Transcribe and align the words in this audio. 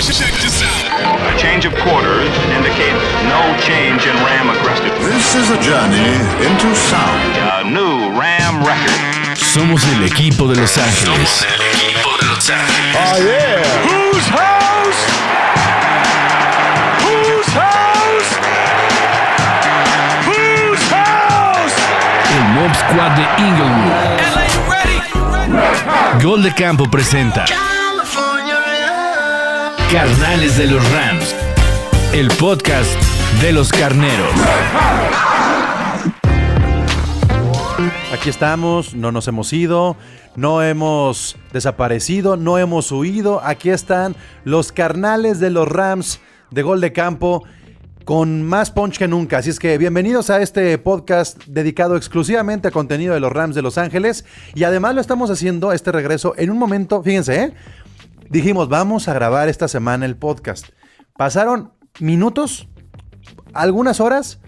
Check 0.00 0.32
this 0.40 0.62
out. 0.62 0.88
A 1.28 1.36
change 1.36 1.66
of 1.66 1.74
quarters 1.76 2.32
indicates 2.56 3.04
no 3.28 3.54
change 3.60 4.06
in 4.06 4.16
Ram 4.24 4.48
aggressiveness. 4.48 5.04
This 5.04 5.34
is 5.34 5.50
a 5.50 5.60
journey 5.60 6.16
into 6.40 6.74
sound. 6.74 7.36
A 7.36 7.64
new 7.68 8.08
Ram 8.18 8.64
record. 8.64 9.36
Somos 9.36 9.84
el 9.84 10.04
equipo 10.04 10.48
de 10.48 10.56
Los 10.56 10.78
Ángeles. 10.78 11.28
Somos 11.28 11.42
el 11.44 11.60
equipo 11.60 12.16
de 12.18 12.26
Los 12.28 12.48
Ángeles. 12.48 12.96
Oh, 12.96 13.18
yeah. 13.20 13.62
Whose 13.84 14.28
house? 14.30 15.04
Whose 17.04 17.52
house? 17.52 18.30
Whose 20.24 20.82
house? 20.88 21.76
El 22.34 22.44
Mob 22.54 22.74
Squad 22.74 23.12
de 23.16 23.24
Inglewood. 23.44 23.92
Gol 26.22 26.42
de 26.42 26.54
Campo 26.54 26.88
presenta 26.90 27.44
Carnales 29.92 30.56
de 30.56 30.68
los 30.68 30.88
Rams. 30.92 31.34
El 32.12 32.28
podcast 32.38 32.88
de 33.42 33.50
los 33.50 33.72
carneros. 33.72 34.32
Aquí 38.12 38.30
estamos, 38.30 38.94
no 38.94 39.10
nos 39.10 39.26
hemos 39.26 39.52
ido, 39.52 39.96
no 40.36 40.62
hemos 40.62 41.36
desaparecido, 41.52 42.36
no 42.36 42.56
hemos 42.56 42.92
huido. 42.92 43.40
Aquí 43.42 43.70
están 43.70 44.14
los 44.44 44.70
carnales 44.70 45.40
de 45.40 45.50
los 45.50 45.66
Rams 45.66 46.20
de 46.52 46.62
gol 46.62 46.80
de 46.80 46.92
campo 46.92 47.42
con 48.04 48.44
más 48.44 48.70
punch 48.70 48.96
que 48.96 49.08
nunca. 49.08 49.38
Así 49.38 49.50
es 49.50 49.58
que 49.58 49.76
bienvenidos 49.76 50.30
a 50.30 50.40
este 50.40 50.78
podcast 50.78 51.44
dedicado 51.46 51.96
exclusivamente 51.96 52.68
a 52.68 52.70
contenido 52.70 53.14
de 53.14 53.20
los 53.20 53.32
Rams 53.32 53.54
de 53.54 53.62
Los 53.62 53.76
Ángeles. 53.76 54.24
Y 54.54 54.64
además 54.64 54.94
lo 54.94 55.00
estamos 55.00 55.30
haciendo, 55.30 55.72
este 55.72 55.90
regreso, 55.92 56.34
en 56.36 56.50
un 56.50 56.58
momento, 56.58 57.02
fíjense, 57.02 57.42
¿eh? 57.42 57.54
Dijimos, 58.30 58.68
vamos 58.70 59.08
a 59.08 59.12
grabar 59.14 59.48
esta 59.48 59.68
semana 59.68 60.06
el 60.06 60.16
podcast. 60.16 60.68
Pasaron 61.16 61.72
minutos, 61.98 62.68
algunas 63.52 64.00
horas, 64.00 64.40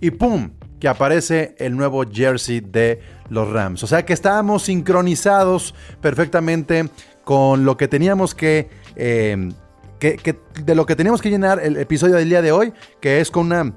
y 0.00 0.10
¡pum! 0.10 0.52
que 0.80 0.88
aparece 0.88 1.54
el 1.58 1.76
nuevo 1.76 2.04
jersey 2.10 2.60
de 2.60 3.00
los 3.28 3.50
Rams. 3.50 3.82
O 3.82 3.86
sea 3.86 4.04
que 4.04 4.12
estábamos 4.12 4.64
sincronizados 4.64 5.74
perfectamente 6.00 6.88
con 7.24 7.64
lo 7.64 7.76
que 7.76 7.88
teníamos 7.88 8.34
que, 8.34 8.68
eh, 8.96 9.50
que- 9.98 10.38
de 10.62 10.74
lo 10.74 10.84
que 10.84 10.94
teníamos 10.96 11.22
que 11.22 11.30
llenar 11.30 11.58
el 11.62 11.76
episodio 11.78 12.16
del 12.16 12.28
día 12.28 12.42
de 12.42 12.52
hoy, 12.52 12.72
que 13.00 13.20
es 13.20 13.30
con 13.30 13.46
una 13.46 13.72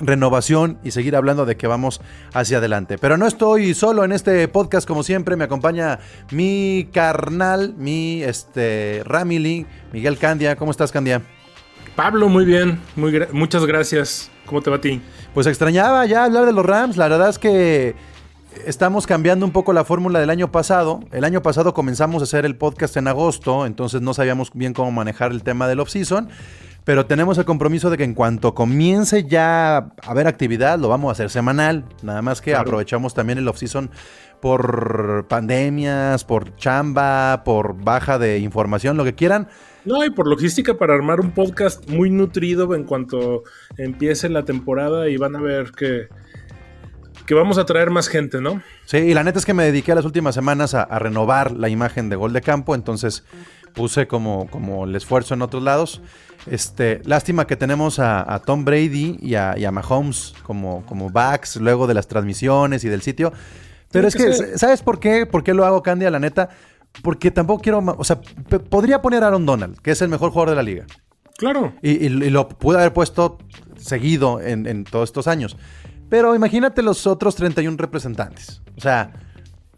renovación 0.00 0.78
y 0.82 0.90
seguir 0.90 1.14
hablando 1.16 1.46
de 1.46 1.56
que 1.56 1.66
vamos 1.66 2.00
hacia 2.32 2.58
adelante. 2.58 2.98
Pero 2.98 3.16
no 3.16 3.26
estoy 3.26 3.74
solo 3.74 4.04
en 4.04 4.12
este 4.12 4.48
podcast 4.48 4.86
como 4.88 5.02
siempre, 5.02 5.36
me 5.36 5.44
acompaña 5.44 5.98
mi 6.30 6.88
carnal, 6.92 7.74
mi 7.76 8.22
este 8.22 9.02
Ramily, 9.04 9.66
Miguel 9.92 10.18
Candia. 10.18 10.56
¿Cómo 10.56 10.70
estás, 10.70 10.90
Candia? 10.92 11.22
Pablo, 11.96 12.28
muy 12.28 12.44
bien. 12.44 12.80
Muy 12.96 13.12
gra- 13.12 13.28
muchas 13.32 13.66
gracias. 13.66 14.30
¿Cómo 14.46 14.62
te 14.62 14.70
va 14.70 14.76
a 14.76 14.80
ti? 14.80 15.00
Pues 15.34 15.46
extrañaba 15.46 16.04
ya 16.06 16.24
hablar 16.24 16.46
de 16.46 16.52
los 16.52 16.64
Rams. 16.64 16.96
La 16.96 17.08
verdad 17.08 17.28
es 17.28 17.38
que 17.38 17.94
estamos 18.66 19.06
cambiando 19.06 19.46
un 19.46 19.52
poco 19.52 19.72
la 19.72 19.84
fórmula 19.84 20.18
del 20.18 20.30
año 20.30 20.50
pasado. 20.50 21.00
El 21.12 21.24
año 21.24 21.42
pasado 21.42 21.72
comenzamos 21.74 22.22
a 22.22 22.24
hacer 22.24 22.44
el 22.44 22.56
podcast 22.56 22.96
en 22.96 23.06
agosto, 23.06 23.64
entonces 23.66 24.00
no 24.00 24.12
sabíamos 24.14 24.50
bien 24.54 24.72
cómo 24.72 24.90
manejar 24.90 25.30
el 25.30 25.42
tema 25.42 25.68
del 25.68 25.78
off-season. 25.80 26.28
Pero 26.84 27.06
tenemos 27.06 27.36
el 27.38 27.44
compromiso 27.44 27.90
de 27.90 27.96
que 27.98 28.04
en 28.04 28.14
cuanto 28.14 28.54
comience 28.54 29.24
ya 29.24 29.76
a 29.76 29.92
haber 30.06 30.26
actividad, 30.26 30.78
lo 30.78 30.88
vamos 30.88 31.10
a 31.10 31.12
hacer 31.12 31.30
semanal. 31.30 31.84
Nada 32.02 32.22
más 32.22 32.40
que 32.40 32.50
Claro. 32.52 32.62
aprovechamos 32.68 33.14
también 33.14 33.38
el 33.38 33.46
off-season 33.48 33.90
por 34.40 35.26
pandemias, 35.28 36.24
por 36.24 36.56
chamba, 36.56 37.42
por 37.44 37.76
baja 37.84 38.18
de 38.18 38.38
información, 38.38 38.96
lo 38.96 39.04
que 39.04 39.14
quieran. 39.14 39.48
No, 39.84 40.04
y 40.04 40.10
por 40.10 40.26
logística 40.26 40.74
para 40.78 40.94
armar 40.94 41.20
un 41.20 41.32
podcast 41.32 41.88
muy 41.90 42.10
nutrido 42.10 42.74
en 42.74 42.84
cuanto 42.84 43.42
empiece 43.76 44.28
la 44.28 44.44
temporada 44.44 45.08
y 45.08 45.16
van 45.18 45.36
a 45.36 45.40
ver 45.40 45.72
que, 45.72 46.08
que 47.26 47.34
vamos 47.34 47.58
a 47.58 47.64
traer 47.66 47.90
más 47.90 48.08
gente, 48.08 48.40
¿no? 48.40 48.62
Sí, 48.86 48.96
y 48.98 49.14
la 49.14 49.22
neta 49.24 49.38
es 49.38 49.46
que 49.46 49.54
me 49.54 49.64
dediqué 49.64 49.94
las 49.94 50.04
últimas 50.06 50.34
semanas 50.34 50.74
a, 50.74 50.82
a 50.82 50.98
renovar 50.98 51.52
la 51.52 51.68
imagen 51.68 52.08
de 52.08 52.16
gol 52.16 52.32
de 52.32 52.40
campo, 52.40 52.74
entonces 52.74 53.24
puse 53.74 54.06
como, 54.06 54.48
como 54.50 54.84
el 54.84 54.94
esfuerzo 54.96 55.34
en 55.34 55.42
otros 55.42 55.62
lados. 55.62 56.02
Este, 56.46 57.00
lástima 57.04 57.46
que 57.46 57.56
tenemos 57.56 57.98
a, 57.98 58.32
a 58.32 58.38
Tom 58.40 58.64
Brady 58.64 59.18
y 59.20 59.34
a, 59.34 59.56
y 59.58 59.64
a 59.64 59.70
Mahomes 59.70 60.34
como, 60.42 60.84
como 60.86 61.10
backs 61.10 61.56
luego 61.56 61.86
de 61.86 61.94
las 61.94 62.08
transmisiones 62.08 62.82
y 62.84 62.88
del 62.88 63.02
sitio. 63.02 63.32
Pero 63.92 64.08
es 64.08 64.14
que. 64.14 64.32
¿sabes 64.58 64.82
por 64.82 65.00
qué? 65.00 65.26
¿Por 65.26 65.42
qué 65.44 65.52
lo 65.52 65.64
hago, 65.66 65.82
Candia? 65.82 66.10
La 66.10 66.18
neta, 66.18 66.48
porque 67.02 67.30
tampoco 67.30 67.60
quiero, 67.62 67.78
o 67.98 68.04
sea, 68.04 68.20
podría 68.70 69.02
poner 69.02 69.22
a 69.24 69.26
Aaron 69.28 69.44
Donald, 69.46 69.78
que 69.80 69.90
es 69.90 70.00
el 70.02 70.08
mejor 70.08 70.30
jugador 70.30 70.50
de 70.50 70.56
la 70.56 70.62
liga. 70.62 70.86
Claro. 71.36 71.72
Y, 71.82 71.92
y- 71.92 72.06
y 72.06 72.30
lo 72.30 72.48
pude 72.48 72.78
haber 72.78 72.92
puesto 72.92 73.38
seguido 73.76 74.40
en, 74.40 74.66
en 74.66 74.84
todos 74.84 75.08
estos 75.08 75.26
años. 75.26 75.56
Pero 76.08 76.34
imagínate 76.34 76.82
los 76.82 77.06
otros 77.06 77.34
31 77.36 77.76
representantes. 77.78 78.62
O 78.76 78.80
sea, 78.80 79.12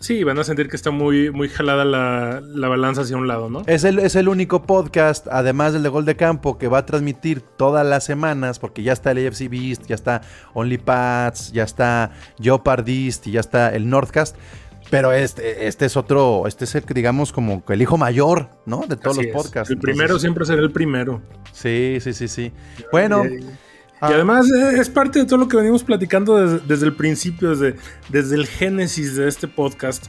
Sí, 0.03 0.25
van 0.25 0.37
a 0.37 0.43
sentir 0.43 0.69
que 0.69 0.75
está 0.75 0.91
muy, 0.91 1.31
muy 1.31 1.49
jalada 1.49 1.85
la, 1.85 2.41
la 2.45 2.69
balanza 2.69 3.03
hacia 3.03 3.17
un 3.17 3.29
lado, 3.29 3.49
¿no? 3.49 3.63
es 3.69 3.85
el, 3.85 4.01
es 4.01 4.17
el 4.17 4.29
único 4.29 4.63
podcast, 4.65 5.29
además 5.29 5.75
del 5.75 5.85
de 5.85 5.91
Gol 5.91 6.05
de 6.05 6.17
Campo, 6.17 6.59
que 6.59 6.67
va 6.67 6.79
a 6.79 6.87
transmitir 6.87 7.41
todas 7.41 7.87
las 7.87 8.03
semanas, 8.03 8.59
porque 8.59 8.83
ya 8.83 8.93
está 8.93 9.13
el 9.13 9.25
AFC 9.25 9.49
Beast, 9.49 9.87
ya 9.87 9.95
está 9.95 10.23
OnlyPads, 10.55 11.53
ya 11.53 11.63
está 11.63 12.11
Jeopardist 12.41 13.29
y 13.29 13.31
ya 13.31 13.41
está 13.41 13.73
el 13.73 13.89
Northcast. 13.89 14.37
Pero 14.91 15.13
este, 15.13 15.69
este 15.69 15.87
es 15.87 15.97
otro, 15.97 16.49
este 16.49 16.65
es 16.65 16.75
el 16.75 16.83
que 16.83 16.95
digamos 16.95 17.33
como 17.33 17.63
el 17.69 17.81
hijo 17.81 17.97
mayor, 17.97 18.51
¿no? 18.67 18.85
De 18.89 18.97
todos 18.97 19.19
Así 19.19 19.29
los 19.29 19.37
es. 19.37 19.43
podcasts. 19.43 19.71
El 19.71 19.79
primero 19.79 20.03
Entonces, 20.03 20.23
siempre 20.23 20.45
será 20.45 20.63
el 20.63 20.73
primero. 20.73 21.23
Sí, 21.53 21.99
sí, 22.01 22.13
sí, 22.13 22.27
sí. 22.27 22.53
Bueno. 22.91 23.23
Ah, 24.03 24.11
y 24.11 24.15
además 24.15 24.51
eh, 24.51 24.79
es 24.79 24.91
parte 24.91 25.21
de 25.21 25.25
todo 25.25 25.39
lo 25.39 25.49
que 25.49 25.57
venimos 25.57 25.83
platicando 25.83 26.37
desde, 26.37 26.67
desde 26.67 26.87
el 26.87 26.95
principio, 26.95 27.51
desde, 27.51 27.77
desde 28.11 28.37
el 28.37 28.47
génesis 28.47 29.17
de 29.17 29.29
este 29.29 29.49
podcast. 29.49 30.09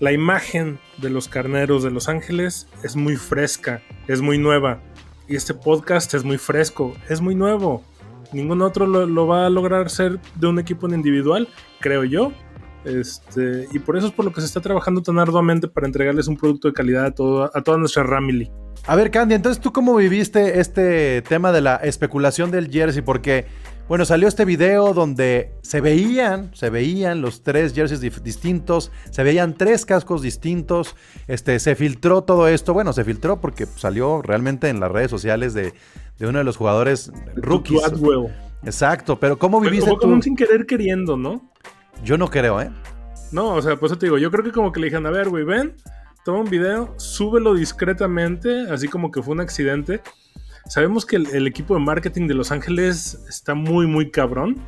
La 0.00 0.10
imagen 0.10 0.80
de 0.98 1.10
los 1.10 1.28
carneros 1.28 1.82
de 1.84 1.90
Los 1.90 2.08
Ángeles 2.08 2.66
es 2.82 2.96
muy 2.96 3.16
fresca, 3.16 3.80
es 4.08 4.20
muy 4.20 4.38
nueva. 4.38 4.80
Y 5.28 5.36
este 5.36 5.54
podcast 5.54 6.12
es 6.14 6.24
muy 6.24 6.38
fresco, 6.38 6.94
es 7.08 7.20
muy 7.20 7.34
nuevo. 7.34 7.84
Ningún 8.32 8.62
otro 8.62 8.86
lo, 8.86 9.06
lo 9.06 9.26
va 9.26 9.46
a 9.46 9.50
lograr 9.50 9.88
ser 9.88 10.18
de 10.34 10.46
un 10.48 10.58
equipo 10.58 10.88
en 10.88 10.94
individual, 10.94 11.48
creo 11.80 12.04
yo. 12.04 12.32
Este, 12.84 13.66
y 13.72 13.78
por 13.78 13.96
eso 13.96 14.08
es 14.08 14.12
por 14.12 14.24
lo 14.24 14.32
que 14.32 14.40
se 14.40 14.46
está 14.46 14.60
trabajando 14.60 15.02
tan 15.02 15.18
arduamente 15.18 15.68
para 15.68 15.86
entregarles 15.86 16.28
un 16.28 16.36
producto 16.36 16.68
de 16.68 16.74
calidad 16.74 17.06
a, 17.06 17.10
todo, 17.12 17.50
a 17.54 17.62
toda 17.62 17.78
nuestra 17.78 18.02
Ramily. 18.02 18.50
A 18.86 18.96
ver, 18.96 19.10
Candy, 19.10 19.34
entonces 19.34 19.62
tú 19.62 19.72
cómo 19.72 19.96
viviste 19.96 20.60
este 20.60 21.22
tema 21.22 21.52
de 21.52 21.62
la 21.62 21.76
especulación 21.76 22.50
del 22.50 22.70
jersey, 22.70 23.00
porque 23.00 23.46
bueno, 23.88 24.06
salió 24.06 24.28
este 24.28 24.46
video 24.46 24.94
donde 24.94 25.52
se 25.60 25.82
veían, 25.82 26.50
se 26.54 26.70
veían 26.70 27.20
los 27.20 27.42
tres 27.42 27.74
jerseys 27.74 28.00
distintos, 28.22 28.90
se 29.10 29.22
veían 29.22 29.54
tres 29.54 29.84
cascos 29.84 30.22
distintos, 30.22 30.96
este, 31.28 31.58
se 31.58 31.74
filtró 31.74 32.24
todo 32.24 32.48
esto, 32.48 32.72
bueno, 32.72 32.94
se 32.94 33.04
filtró 33.04 33.40
porque 33.40 33.66
salió 33.66 34.22
realmente 34.22 34.70
en 34.70 34.80
las 34.80 34.90
redes 34.90 35.10
sociales 35.10 35.52
de, 35.52 35.74
de 36.18 36.26
uno 36.26 36.38
de 36.38 36.44
los 36.44 36.56
jugadores 36.56 37.12
rookies. 37.36 37.82
Exacto, 38.64 39.20
pero 39.20 39.38
¿cómo 39.38 39.60
viviste 39.60 39.90
como 39.90 40.00
tú? 40.00 40.08
un 40.08 40.22
sin 40.22 40.36
querer 40.36 40.64
queriendo, 40.64 41.18
¿no? 41.18 41.50
Yo 42.04 42.18
no 42.18 42.28
creo, 42.28 42.60
¿eh? 42.60 42.70
No, 43.32 43.54
o 43.54 43.62
sea, 43.62 43.76
por 43.76 43.86
eso 43.86 43.98
te 43.98 44.06
digo, 44.06 44.18
yo 44.18 44.30
creo 44.30 44.44
que 44.44 44.52
como 44.52 44.70
que 44.70 44.80
le 44.80 44.86
dijeron, 44.86 45.06
a 45.06 45.10
ver, 45.10 45.28
güey, 45.28 45.44
ven, 45.44 45.74
toma 46.24 46.40
un 46.40 46.50
video, 46.50 46.94
súbelo 46.98 47.54
discretamente, 47.54 48.70
así 48.70 48.88
como 48.88 49.10
que 49.10 49.22
fue 49.22 49.34
un 49.34 49.40
accidente. 49.40 50.02
Sabemos 50.66 51.04
que 51.04 51.16
el, 51.16 51.26
el 51.34 51.46
equipo 51.46 51.74
de 51.74 51.80
marketing 51.80 52.26
de 52.26 52.34
Los 52.34 52.52
Ángeles 52.52 53.18
está 53.28 53.54
muy, 53.54 53.86
muy 53.86 54.10
cabrón. 54.10 54.62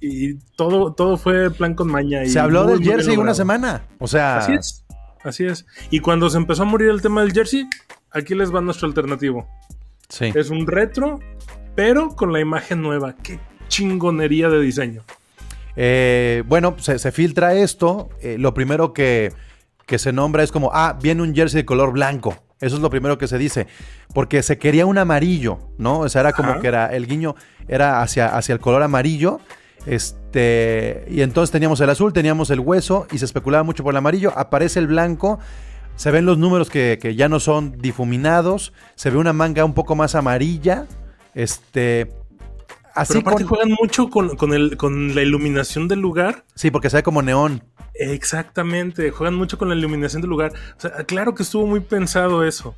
Y 0.00 0.34
todo, 0.56 0.92
todo 0.92 1.16
fue 1.16 1.50
plan 1.50 1.74
con 1.74 1.88
maña. 1.88 2.22
y 2.22 2.28
Se 2.28 2.38
habló 2.38 2.64
muy, 2.64 2.72
del 2.72 2.80
muy 2.80 2.88
jersey 2.88 3.16
una 3.16 3.34
semana, 3.34 3.82
o 3.98 4.06
sea... 4.06 4.38
Así 4.38 4.52
es, 4.52 4.84
así 5.24 5.44
es. 5.44 5.66
Y 5.90 6.00
cuando 6.00 6.30
se 6.30 6.36
empezó 6.36 6.62
a 6.62 6.66
morir 6.66 6.90
el 6.90 7.02
tema 7.02 7.22
del 7.22 7.32
jersey, 7.32 7.68
aquí 8.10 8.34
les 8.34 8.54
va 8.54 8.60
nuestro 8.60 8.86
alternativo. 8.88 9.48
Sí. 10.08 10.32
Es 10.34 10.50
un 10.50 10.66
retro, 10.66 11.18
pero 11.74 12.10
con 12.10 12.32
la 12.32 12.40
imagen 12.40 12.80
nueva. 12.80 13.14
Qué 13.14 13.38
chingonería 13.68 14.48
de 14.48 14.60
diseño. 14.60 15.02
Eh, 15.80 16.42
bueno, 16.46 16.74
se, 16.78 16.98
se 16.98 17.12
filtra 17.12 17.54
esto. 17.54 18.08
eh, 18.20 18.36
lo 18.36 18.52
primero 18.52 18.92
que, 18.92 19.32
que 19.86 19.98
se 19.98 20.12
nombra 20.12 20.42
es 20.42 20.50
como, 20.50 20.70
ah, 20.74 20.98
viene 21.00 21.22
un 21.22 21.34
jersey 21.34 21.62
de 21.62 21.64
color 21.64 21.92
blanco. 21.92 22.36
Eso 22.60 22.74
es 22.74 22.82
lo 22.82 22.90
primero 22.90 23.16
que 23.16 23.28
se 23.28 23.38
dice. 23.38 23.68
Porque 24.12 24.42
se 24.42 24.58
quería 24.58 24.86
un 24.86 24.98
amarillo, 24.98 25.60
¿no? 25.78 26.00
O 26.00 26.08
sea, 26.08 26.22
era 26.22 26.32
como 26.32 26.50
Ajá. 26.50 26.60
que 26.60 26.66
era 26.66 26.86
el 26.88 27.06
guiño 27.06 27.36
era 27.68 28.02
hacia, 28.02 28.36
hacia 28.36 28.54
el 28.54 28.58
color 28.58 28.82
amarillo. 28.82 29.38
Este, 29.86 31.04
y 31.08 31.20
entonces 31.22 31.52
teníamos 31.52 31.80
el 31.80 31.90
azul, 31.90 32.12
teníamos 32.12 32.50
el 32.50 32.58
hueso 32.58 33.06
y 33.12 33.18
se 33.18 33.24
especulaba 33.26 33.62
mucho 33.62 33.84
por 33.84 33.92
el 33.92 33.98
amarillo. 33.98 34.32
Aparece 34.36 34.80
el 34.80 34.88
blanco. 34.88 35.38
Se 35.94 36.10
ven 36.10 36.26
los 36.26 36.38
números 36.38 36.70
que, 36.70 36.98
que 37.00 37.14
ya 37.14 37.28
no 37.28 37.38
son 37.38 37.78
difuminados. 37.78 38.72
Se 38.96 39.10
ve 39.10 39.18
una 39.18 39.32
manga 39.32 39.64
un 39.64 39.74
poco 39.74 39.94
más 39.94 40.16
amarilla. 40.16 40.86
Este. 41.34 42.10
Así 42.98 43.14
Pero 43.14 43.20
aparte 43.20 43.44
con- 43.44 43.48
juegan 43.58 43.76
mucho 43.80 44.10
con, 44.10 44.36
con 44.36 44.52
el, 44.52 44.76
con 44.76 45.14
la 45.14 45.22
iluminación 45.22 45.86
del 45.88 46.00
lugar. 46.00 46.44
Sí, 46.54 46.70
porque 46.70 46.90
se 46.90 46.96
ve 46.98 47.02
como 47.02 47.22
neón. 47.22 47.62
Exactamente, 47.94 49.10
juegan 49.10 49.34
mucho 49.34 49.56
con 49.58 49.68
la 49.68 49.74
iluminación 49.74 50.20
del 50.22 50.30
lugar. 50.30 50.52
O 50.76 50.80
sea, 50.80 50.90
claro 51.04 51.34
que 51.34 51.42
estuvo 51.42 51.66
muy 51.66 51.80
pensado 51.80 52.44
eso. 52.44 52.74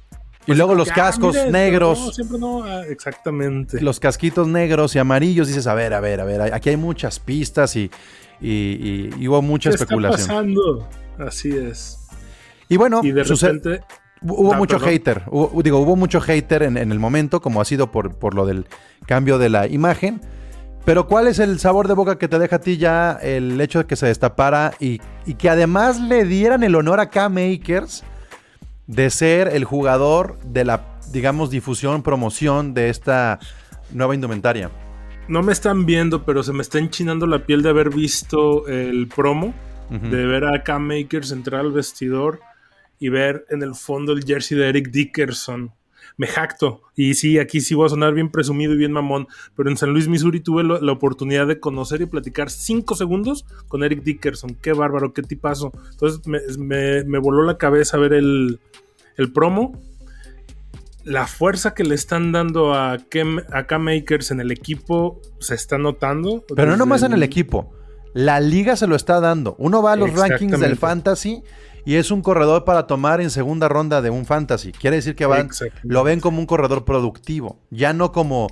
Y 0.47 0.55
luego 0.55 0.75
los 0.75 0.89
Ya, 0.89 0.95
cascos 0.95 1.35
mire, 1.35 1.51
negros. 1.51 1.99
No, 2.01 2.13
siempre 2.13 2.39
no. 2.39 2.65
ah, 2.65 2.83
exactamente. 2.89 3.81
los 3.81 4.01
casquitos 4.01 4.49
negros 4.49 4.95
y 4.97 4.99
amarillos, 4.99 5.49
dices, 5.49 5.67
a 5.67 5.75
ver, 5.75 5.93
a 5.95 6.01
ver, 6.01 6.21
a 6.21 6.25
ver, 6.25 6.41
aquí 6.55 6.71
hay 6.71 6.77
muchas 6.77 7.19
pistas 7.21 7.77
y, 7.77 7.91
y- 8.41 8.49
y- 8.49 9.11
y 9.19 9.29
hubo 9.29 9.43
mucha 9.43 9.71
¿Qué 9.71 9.75
está 9.75 9.85
especulación. 9.85 10.27
pasando? 10.29 10.89
Así 11.19 11.51
es. 11.51 11.99
Y 12.69 12.77
bueno, 12.77 13.01
Y 13.03 13.13
de 13.13 13.23
repente. 13.25 13.81
Hubo 14.23 14.55
mucho 14.55 14.77
perdón. 14.77 14.91
hater, 14.93 15.23
hubo- 15.29 15.63
digo, 15.63 15.79
hubo 15.79 15.97
mucho 15.97 16.21
hater 16.21 16.63
en, 16.63 16.77
en 16.77 16.93
el 16.93 16.99
momento, 16.99 17.41
como 17.41 17.61
ha 17.61 17.65
sido 17.65 17.91
por, 17.91 18.15
por 18.17 18.35
lo 18.35 18.47
del 18.47 18.67
cambio 19.07 19.39
de 19.39 19.49
la 19.49 19.67
imagen. 19.67 20.21
Pero 20.85 21.07
¿cuál 21.07 21.27
es 21.29 21.39
el 21.39 21.59
sabor 21.59 21.89
de 21.89 21.95
boca 21.95 22.17
que 22.19 22.27
te 22.27 22.39
deja 22.39 22.57
a 22.57 22.61
ti 22.61 22.79
ya 22.79 23.19
el 23.23 23.61
hecho 23.61 23.81
de 23.81 23.85
que 23.87 23.97
se 23.97 24.07
destapara 24.07 24.73
y, 24.81 25.01
y 25.27 25.35
que 25.35 25.51
además 25.51 26.01
le 26.01 26.25
dieran 26.25 26.63
el 26.63 26.75
honor 26.75 27.01
a 27.01 27.11
K-Makers 27.11 28.03
de 28.87 29.11
ser 29.11 29.49
el 29.49 29.65
jugador 29.65 30.39
de 30.45 30.65
la, 30.65 30.81
digamos, 31.13 31.51
difusión, 31.51 32.03
promoción 32.03 32.73
de 32.73 32.89
esta 32.89 33.39
nueva 33.93 34.15
indumentaria? 34.15 34.71
No 35.29 35.43
me 35.43 35.53
están 35.53 35.85
viendo, 35.87 36.25
pero 36.25 36.43
se 36.43 36.53
me 36.55 36.63
está 36.63 36.79
enchinando 36.79 37.27
la 37.27 37.45
piel 37.45 37.63
de 37.63 37.69
haber 37.69 37.91
visto 37.91 38.67
el 38.67 39.07
promo. 39.09 39.53
De 39.91 40.25
ver 40.25 40.45
a 40.45 40.63
Cam 40.63 40.87
Makers 40.87 41.31
entrar 41.33 41.61
al 41.63 41.73
vestidor 41.73 42.41
y 43.01 43.09
ver 43.09 43.45
en 43.51 43.63
el 43.65 43.75
fondo 43.75 44.13
el 44.13 44.23
jersey 44.25 44.57
de 44.57 44.69
Eric 44.69 44.91
Dickerson. 44.91 45.73
Me 46.17 46.27
jacto. 46.27 46.83
Y 46.95 47.15
sí, 47.15 47.39
aquí 47.39 47.61
sí 47.63 47.75
voy 47.75 47.87
a 47.87 47.89
sonar 47.89 48.13
bien 48.13 48.31
presumido 48.31 48.75
y 48.75 48.77
bien 48.77 48.93
mamón. 48.93 49.27
Pero 49.57 49.71
en 49.71 49.77
San 49.79 49.91
Luis, 49.91 50.07
Missouri, 50.07 50.41
tuve 50.41 50.63
lo- 50.63 50.81
la 50.81 50.93
oportunidad 50.93 51.47
de 51.47 51.59
conocer 51.61 52.03
y 52.03 52.07
platicar 52.07 52.51
cinco 52.51 52.95
segundos 52.95 53.47
con 53.69 53.83
Eric 53.83 54.03
Dickerson. 54.03 54.55
Qué 54.61 54.73
bárbaro, 54.75 55.15
qué 55.15 55.23
tipazo. 55.23 55.73
Entonces 55.93 56.21
me, 56.27 56.41
me- 56.59 57.05
me 57.05 57.19
voló 57.19 57.43
la 57.45 57.57
cabeza 57.57 57.97
ver 57.97 58.13
el, 58.13 58.61
el 59.17 59.33
promo. 59.33 59.81
La 61.05 61.27
fuerza 61.27 61.73
que 61.75 61.85
le 61.85 61.95
están 61.95 62.31
dando 62.33 62.75
a 62.75 62.99
Cam, 63.09 63.41
a 63.53 63.67
Cam 63.67 63.83
Makers 63.85 64.31
en 64.31 64.41
el 64.41 64.51
equipo 64.51 65.23
se 65.39 65.55
está 65.55 65.79
notando. 65.79 66.45
Pero 66.55 66.71
no 66.73 66.77
nomás 66.77 67.03
en 67.03 67.15
el 67.15 67.23
equipo. 67.23 67.73
La 68.13 68.41
liga 68.41 68.77
se 68.77 68.87
lo 68.87 68.97
está 68.97 69.21
dando. 69.21 69.55
Uno 69.59 69.83
va 69.83 69.93
a 69.93 69.97
los 69.97 70.11
rankings 70.31 70.53
del 70.61 70.77
fantasy 70.77 71.43
y 71.85 71.97
es 71.97 72.11
un 72.11 72.23
corredor 72.23 72.65
para 72.65 72.87
tomar 72.87 73.21
en 73.21 73.31
segunda 73.31 73.69
ronda 73.69 74.03
de 74.03 74.11
un 74.11 74.27
fantasy. 74.27 74.73
Quiere 74.73 74.97
decir 74.97 75.15
que 75.17 75.27
van, 75.27 75.49
lo 75.83 76.05
ven 76.05 76.21
como 76.21 76.39
un 76.39 76.47
corredor 76.47 76.85
productivo. 76.85 77.59
Ya 77.71 77.93
no 77.93 78.13
como. 78.13 78.49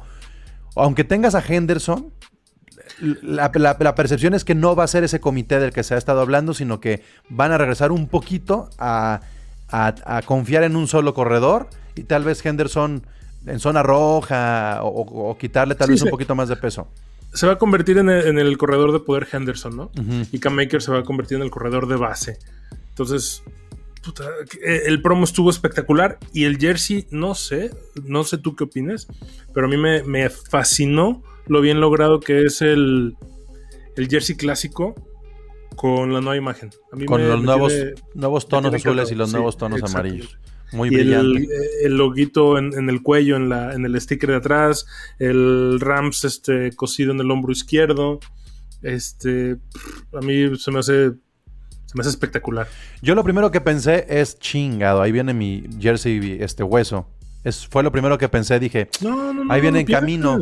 Aunque 0.76 1.04
tengas 1.04 1.34
a 1.34 1.42
Henderson, 1.46 2.12
la, 3.00 3.50
la- 3.54 3.76
la 3.78 3.94
percepción 3.94 4.34
es 4.34 4.44
que 4.44 4.54
no 4.54 4.74
va 4.74 4.84
a 4.84 4.88
ser 4.88 5.04
ese 5.04 5.20
comité 5.20 5.60
del 5.60 5.72
que 5.72 5.82
se 5.82 5.94
ha 5.94 5.98
estado 5.98 6.20
hablando, 6.20 6.54
sino 6.54 6.80
que 6.80 7.02
van 7.28 7.52
a 7.52 7.58
regresar 7.58 7.92
un 7.92 8.08
poquito 8.08 8.70
a, 8.78 9.20
a- 9.70 9.94
a 10.04 10.22
confiar 10.22 10.62
en 10.64 10.76
un 10.76 10.88
solo 10.88 11.14
corredor 11.14 11.68
y 11.94 12.04
tal 12.04 12.24
vez 12.24 12.44
Henderson 12.44 13.06
en 13.46 13.60
zona 13.60 13.82
roja 13.82 14.80
o, 14.82 14.88
o- 14.88 15.30
o 15.30 15.38
quitarle 15.38 15.74
tal 15.74 15.86
Sí, 15.88 15.92
vez 15.92 16.02
un 16.02 16.06
sí. 16.08 16.10
poquito 16.10 16.34
más 16.34 16.48
de 16.48 16.56
peso. 16.56 16.88
se 17.32 17.46
va 17.46 17.54
a 17.54 17.58
convertir 17.58 17.98
en 17.98 18.08
el, 18.08 18.26
en 18.26 18.38
el 18.38 18.56
corredor 18.58 18.92
de 18.92 19.00
poder 19.00 19.26
Henderson, 19.30 19.76
¿no? 19.76 19.90
Y 20.32 20.38
Cam 20.40 20.54
Maker 20.54 20.80
se 20.82 20.90
va 20.90 21.00
a 21.00 21.02
convertir 21.02 21.36
en 21.36 21.42
el 21.42 21.50
corredor 21.50 21.86
de 21.88 21.96
base. 21.96 22.38
Entonces, 22.98 23.44
puta, 24.02 24.24
eh, 24.64 24.82
el 24.86 25.00
promo 25.02 25.22
estuvo 25.22 25.50
espectacular 25.50 26.18
y 26.32 26.44
el 26.44 26.58
jersey, 26.58 27.06
no 27.10 27.36
sé, 27.36 27.70
no 28.04 28.24
sé 28.24 28.38
tú 28.38 28.56
qué 28.56 28.64
opinas, 28.64 29.06
pero 29.54 29.66
a 29.66 29.70
mí 29.70 29.76
me, 29.76 30.02
me 30.02 30.28
fascinó 30.30 31.22
lo 31.46 31.60
bien 31.60 31.80
logrado 31.80 32.18
que 32.18 32.42
es 32.44 32.60
el, 32.60 33.16
el 33.96 34.08
jersey 34.08 34.36
clásico 34.36 34.96
con 35.76 36.12
la 36.12 36.20
nueva 36.20 36.36
imagen. 36.36 36.70
A 36.92 36.96
mí 36.96 37.06
Con 37.06 37.22
me- 37.22 37.28
los 37.28 37.38
me 37.38 37.46
nuevos, 37.46 37.72
tiene- 37.72 37.94
nuevos 38.14 38.48
tonos 38.48 38.74
azules 38.74 39.12
y 39.12 39.14
los 39.14 39.28
sí, 39.30 39.36
nuevos 39.36 39.56
tonos 39.56 39.80
amarillos. 39.84 40.36
Muy 40.72 40.88
y 40.90 40.96
el, 40.96 41.04
brillante. 41.06 41.42
eh, 41.44 41.68
el 41.84 41.96
loguito 41.96 42.58
en, 42.58 42.74
en 42.74 42.90
el 42.90 43.00
cuello, 43.02 43.36
en, 43.36 43.48
la, 43.48 43.72
en 43.74 43.86
el 43.86 43.98
sticker 44.00 44.30
de 44.30 44.36
atrás, 44.36 44.86
el 45.20 45.78
Rams 45.78 46.24
este, 46.24 46.72
cosido 46.72 47.12
en 47.12 47.20
el 47.20 47.30
hombro 47.30 47.52
izquierdo. 47.52 48.18
Este, 48.82 49.56
a 50.12 50.20
mí 50.20 50.56
se 50.58 50.70
me 50.72 50.80
hace, 50.80 51.12
se 51.88 51.96
me 51.96 52.02
hace 52.02 52.10
espectacular. 52.10 52.68
Yo 53.02 53.14
lo 53.14 53.24
primero 53.24 53.50
que 53.50 53.60
pensé 53.60 54.06
es 54.08 54.38
chingado. 54.38 55.02
Ahí 55.02 55.10
viene 55.10 55.34
mi 55.34 55.64
jersey, 55.80 56.38
este 56.40 56.62
hueso. 56.62 57.06
Es, 57.44 57.66
fue 57.66 57.82
lo 57.82 57.90
primero 57.90 58.18
que 58.18 58.28
pensé. 58.28 58.60
Dije, 58.60 58.88
No, 59.00 59.32
no, 59.32 59.44
no. 59.44 59.52
Ahí 59.52 59.60
viene 59.60 59.78
no 59.78 59.80
en 59.80 59.86
camino. 59.86 60.38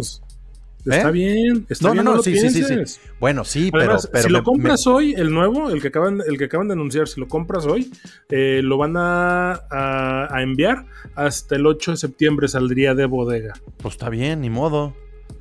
Está 0.85 1.09
¿Eh? 1.09 1.13
bien, 1.13 1.67
está 1.69 1.89
no, 1.89 1.93
bien, 1.95 2.05
no, 2.05 2.11
no, 2.13 2.17
lo 2.19 2.23
sí, 2.23 2.37
sí, 2.39 2.49
sí, 2.51 2.63
sí. 2.85 3.01
Bueno, 3.19 3.45
sí, 3.45 3.71
pero, 3.73 3.85
Además, 3.85 4.09
pero 4.13 4.23
si 4.23 4.29
me- 4.33 4.39
lo 4.39 4.45
compras 4.45 4.87
hoy, 4.87 5.15
el 5.15 5.33
nuevo, 5.33 5.71
el 5.71 5.83
que 5.83 5.89
acaban, 5.89 6.23
el 6.25 6.39
que 6.39 6.45
acaban 6.45 6.69
de 6.69 6.75
anunciar, 6.75 7.09
si 7.09 7.19
lo 7.21 7.27
compras 7.27 7.67
hoy, 7.67 7.91
eh, 8.29 8.61
lo 8.63 8.79
van 8.79 8.97
a, 8.97 9.53
a- 9.69 10.29
a 10.31 10.43
enviar 10.43 10.87
hasta 11.17 11.57
el 11.57 11.67
8 11.67 11.91
de 11.93 11.97
septiembre, 11.97 12.47
saldría 12.47 12.95
de 12.95 13.07
bodega. 13.07 13.55
pues 13.79 13.95
está 13.95 14.09
bien, 14.11 14.41
ni 14.43 14.49
modo. 14.51 14.95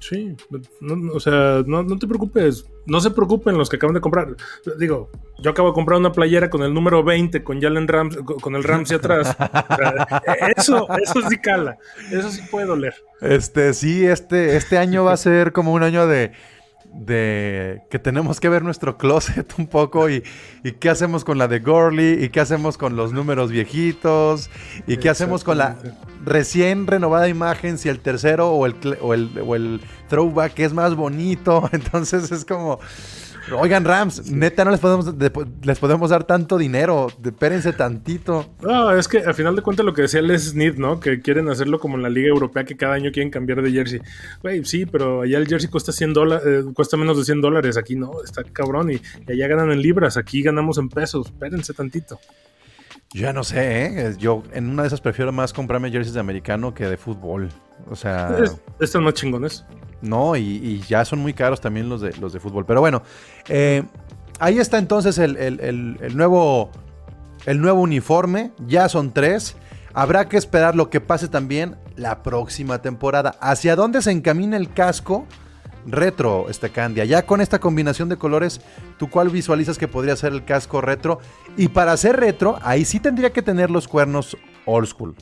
Sí, 0.07 0.35
no- 0.81 0.95
no, 0.95 1.13
o 1.13 1.19
sea, 1.19 1.63
no, 1.65 1.81
no 1.81 1.97
te 1.97 2.05
preocupes, 2.05 2.65
no 2.85 2.99
se 2.99 3.09
preocupen 3.11 3.57
los 3.57 3.69
que 3.69 3.77
acaban 3.77 3.93
de 3.95 4.01
comprar. 4.01 4.35
Digo, 4.77 5.09
yo 5.39 5.49
acabo 5.51 5.69
de 5.69 5.73
comprar 5.73 5.99
una 5.99 6.11
playera 6.11 6.49
con 6.49 6.61
el 6.63 6.73
número 6.73 7.03
20, 7.03 7.43
con 7.43 7.59
Jalen 7.59 7.87
Rams, 7.87 8.17
con 8.17 8.55
el 8.55 8.63
Ramsey 8.63 8.97
atrás. 8.97 9.35
Eso, 10.57 10.87
eso 11.01 11.21
sí 11.29 11.37
cala, 11.37 11.77
eso 12.11 12.29
sí 12.29 12.41
puede 12.51 12.67
doler. 12.67 12.93
Este, 13.21 13.73
sí, 13.73 14.05
este, 14.05 14.55
este 14.57 14.77
año 14.77 15.03
va 15.05 15.13
a 15.13 15.17
ser 15.17 15.51
como 15.51 15.73
un 15.73 15.81
año 15.83 16.05
de, 16.07 16.31
de 16.95 17.81
que 17.89 17.99
tenemos 17.99 18.39
que 18.39 18.47
ver 18.47 18.63
nuestro 18.63 18.97
closet 18.97 19.53
un 19.57 19.67
poco 19.67 20.09
y, 20.09 20.23
y 20.63 20.71
qué 20.73 20.89
hacemos 20.89 21.25
con 21.25 21.37
la 21.37 21.47
de 21.47 21.59
Gorley 21.59 22.23
y 22.23 22.29
qué 22.29 22.39
hacemos 22.39 22.77
con 22.77 22.95
los 22.95 23.11
números 23.11 23.51
viejitos 23.51 24.49
y 24.87 24.97
qué 24.97 25.09
hacemos 25.09 25.43
con 25.43 25.57
la 25.57 25.75
recién 26.23 26.87
renovada 26.87 27.27
imagen, 27.27 27.77
si 27.77 27.89
el 27.89 27.99
tercero 27.99 28.51
o 28.51 28.65
el, 28.65 28.75
o 29.01 29.13
el, 29.13 29.29
o 29.45 29.55
el 29.55 29.81
throwback 30.09 30.59
es 30.59 30.73
más 30.73 30.95
bonito. 30.95 31.69
Entonces 31.71 32.31
es 32.31 32.45
como, 32.45 32.79
oigan 33.57 33.85
Rams, 33.85 34.31
neta 34.31 34.65
no 34.65 34.71
les 34.71 34.79
podemos, 34.79 35.17
de- 35.17 35.31
les 35.63 35.79
podemos 35.79 36.09
dar 36.09 36.23
tanto 36.23 36.57
dinero, 36.57 37.07
espérense 37.23 37.73
tantito. 37.73 38.53
No, 38.61 38.91
es 38.91 39.07
que 39.07 39.19
al 39.19 39.33
final 39.33 39.55
de 39.55 39.61
cuentas 39.61 39.85
lo 39.85 39.93
que 39.93 40.03
decía 40.03 40.21
Les 40.21 40.49
Smith, 40.49 40.75
¿no? 40.77 40.99
Que 40.99 41.21
quieren 41.21 41.49
hacerlo 41.49 41.79
como 41.79 41.95
en 41.97 42.03
la 42.03 42.09
Liga 42.09 42.29
Europea, 42.29 42.63
que 42.63 42.75
cada 42.75 42.93
año 42.95 43.11
quieren 43.11 43.29
cambiar 43.31 43.61
de 43.61 43.71
jersey. 43.71 43.99
Güey, 44.41 44.63
sí, 44.65 44.85
pero 44.85 45.21
allá 45.21 45.37
el 45.37 45.47
jersey 45.47 45.69
cuesta 45.69 45.91
100 45.91 46.13
dólares, 46.13 46.65
cuesta 46.73 46.97
menos 46.97 47.17
de 47.17 47.25
100 47.25 47.41
dólares. 47.41 47.77
Aquí 47.77 47.95
no, 47.95 48.23
está 48.23 48.43
cabrón. 48.43 48.91
Y, 48.91 48.95
y 49.27 49.31
allá 49.31 49.47
ganan 49.47 49.71
en 49.71 49.81
libras, 49.81 50.17
aquí 50.17 50.41
ganamos 50.41 50.77
en 50.77 50.89
pesos. 50.89 51.27
Espérense 51.27 51.73
tantito. 51.73 52.19
Yo 53.13 53.21
ya 53.21 53.33
no 53.33 53.43
sé, 53.43 53.85
¿eh? 53.85 54.15
yo 54.17 54.43
en 54.51 54.69
una 54.69 54.81
de 54.83 54.87
esas 54.87 54.99
prefiero 54.99 55.31
más 55.31 55.53
comprarme 55.53 55.89
jerseys 55.89 56.13
de 56.13 56.19
americano 56.19 56.73
que 56.73 56.85
de 56.85 56.97
fútbol. 56.97 57.49
O 57.89 57.95
sea, 57.95 58.35
Es- 58.43 58.57
Están 58.79 59.03
más 59.03 59.13
chingones. 59.13 59.65
no, 60.01 60.35
y, 60.35 60.41
y 60.43 60.81
ya 60.81 61.05
son 61.05 61.19
muy 61.19 61.33
caros 61.33 61.61
también 61.61 61.87
los 61.87 62.01
de, 62.01 62.13
los 62.17 62.33
de 62.33 62.39
fútbol. 62.39 62.65
Pero 62.65 62.81
bueno, 62.81 63.03
eh, 63.47 63.83
ahí 64.39 64.57
está 64.59 64.77
entonces 64.79 65.17
el, 65.17 65.37
el- 65.37 65.59
el- 65.61 65.97
el 66.01 66.17
nuevo, 66.17 66.71
el 67.45 67.61
nuevo 67.61 67.81
uniforme. 67.81 68.51
Ya 68.67 68.89
son 68.89 69.13
tres. 69.13 69.55
Habrá 69.93 70.27
que 70.27 70.35
esperar 70.35 70.75
lo 70.75 70.89
que 70.89 70.99
pase 70.99 71.29
también 71.29 71.77
la 71.95 72.21
próxima 72.21 72.81
temporada. 72.81 73.35
¿Hacia 73.39 73.77
dónde 73.77 74.01
se 74.01 74.11
encamina 74.11 74.57
el 74.57 74.73
casco 74.73 75.25
retro, 75.85 76.47
este 76.49 76.69
Candia? 76.69 77.05
Ya 77.05 77.25
con 77.25 77.41
esta 77.41 77.59
combinación 77.59 78.09
de 78.09 78.17
colores, 78.17 78.61
¿tú 78.97 79.09
cuál 79.09 79.29
visualizas 79.29 79.77
que 79.77 79.87
podría 79.87 80.15
ser 80.15 80.33
el 80.33 80.45
casco 80.45 80.81
retro? 80.81 81.19
Y 81.57 81.69
para 81.69 81.95
ser 81.97 82.17
retro, 82.17 82.57
ahí 82.61 82.85
sí 82.85 82.99
tendría 82.99 83.31
que 83.31 83.41
tener 83.41 83.71
los 83.71 83.87
cuernos 83.87 84.37
old 84.65 84.87
school. 84.87 85.15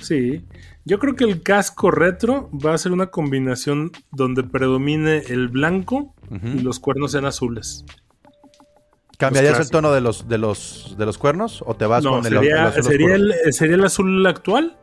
Sí. 0.00 0.44
Yo 0.84 0.98
creo 0.98 1.16
que 1.16 1.24
el 1.24 1.42
casco 1.42 1.90
retro 1.90 2.48
va 2.52 2.74
a 2.74 2.78
ser 2.78 2.92
una 2.92 3.06
combinación 3.06 3.90
donde 4.12 4.44
predomine 4.44 5.18
el 5.28 5.48
blanco 5.48 6.14
y 6.30 6.60
los 6.60 6.78
cuernos 6.78 7.12
sean 7.12 7.24
azules. 7.24 7.84
¿Cambiarías 9.18 9.58
el 9.58 9.70
tono 9.70 9.92
de 9.92 10.02
los, 10.02 10.28
de 10.28 10.36
los, 10.38 10.94
de 10.98 11.06
los 11.06 11.16
cuernos 11.16 11.64
o 11.66 11.74
te 11.74 11.86
vas 11.86 12.04
No, 12.04 12.10
con 12.10 12.26
el, 12.26 12.34
sería, 12.34 12.54
el 12.54 12.66
azul 12.66 12.82
sería, 12.84 13.06
oscuro? 13.06 13.34
el, 13.44 13.52
sería 13.52 13.74
el 13.76 13.84
azul 13.84 14.26
actual, 14.26 14.76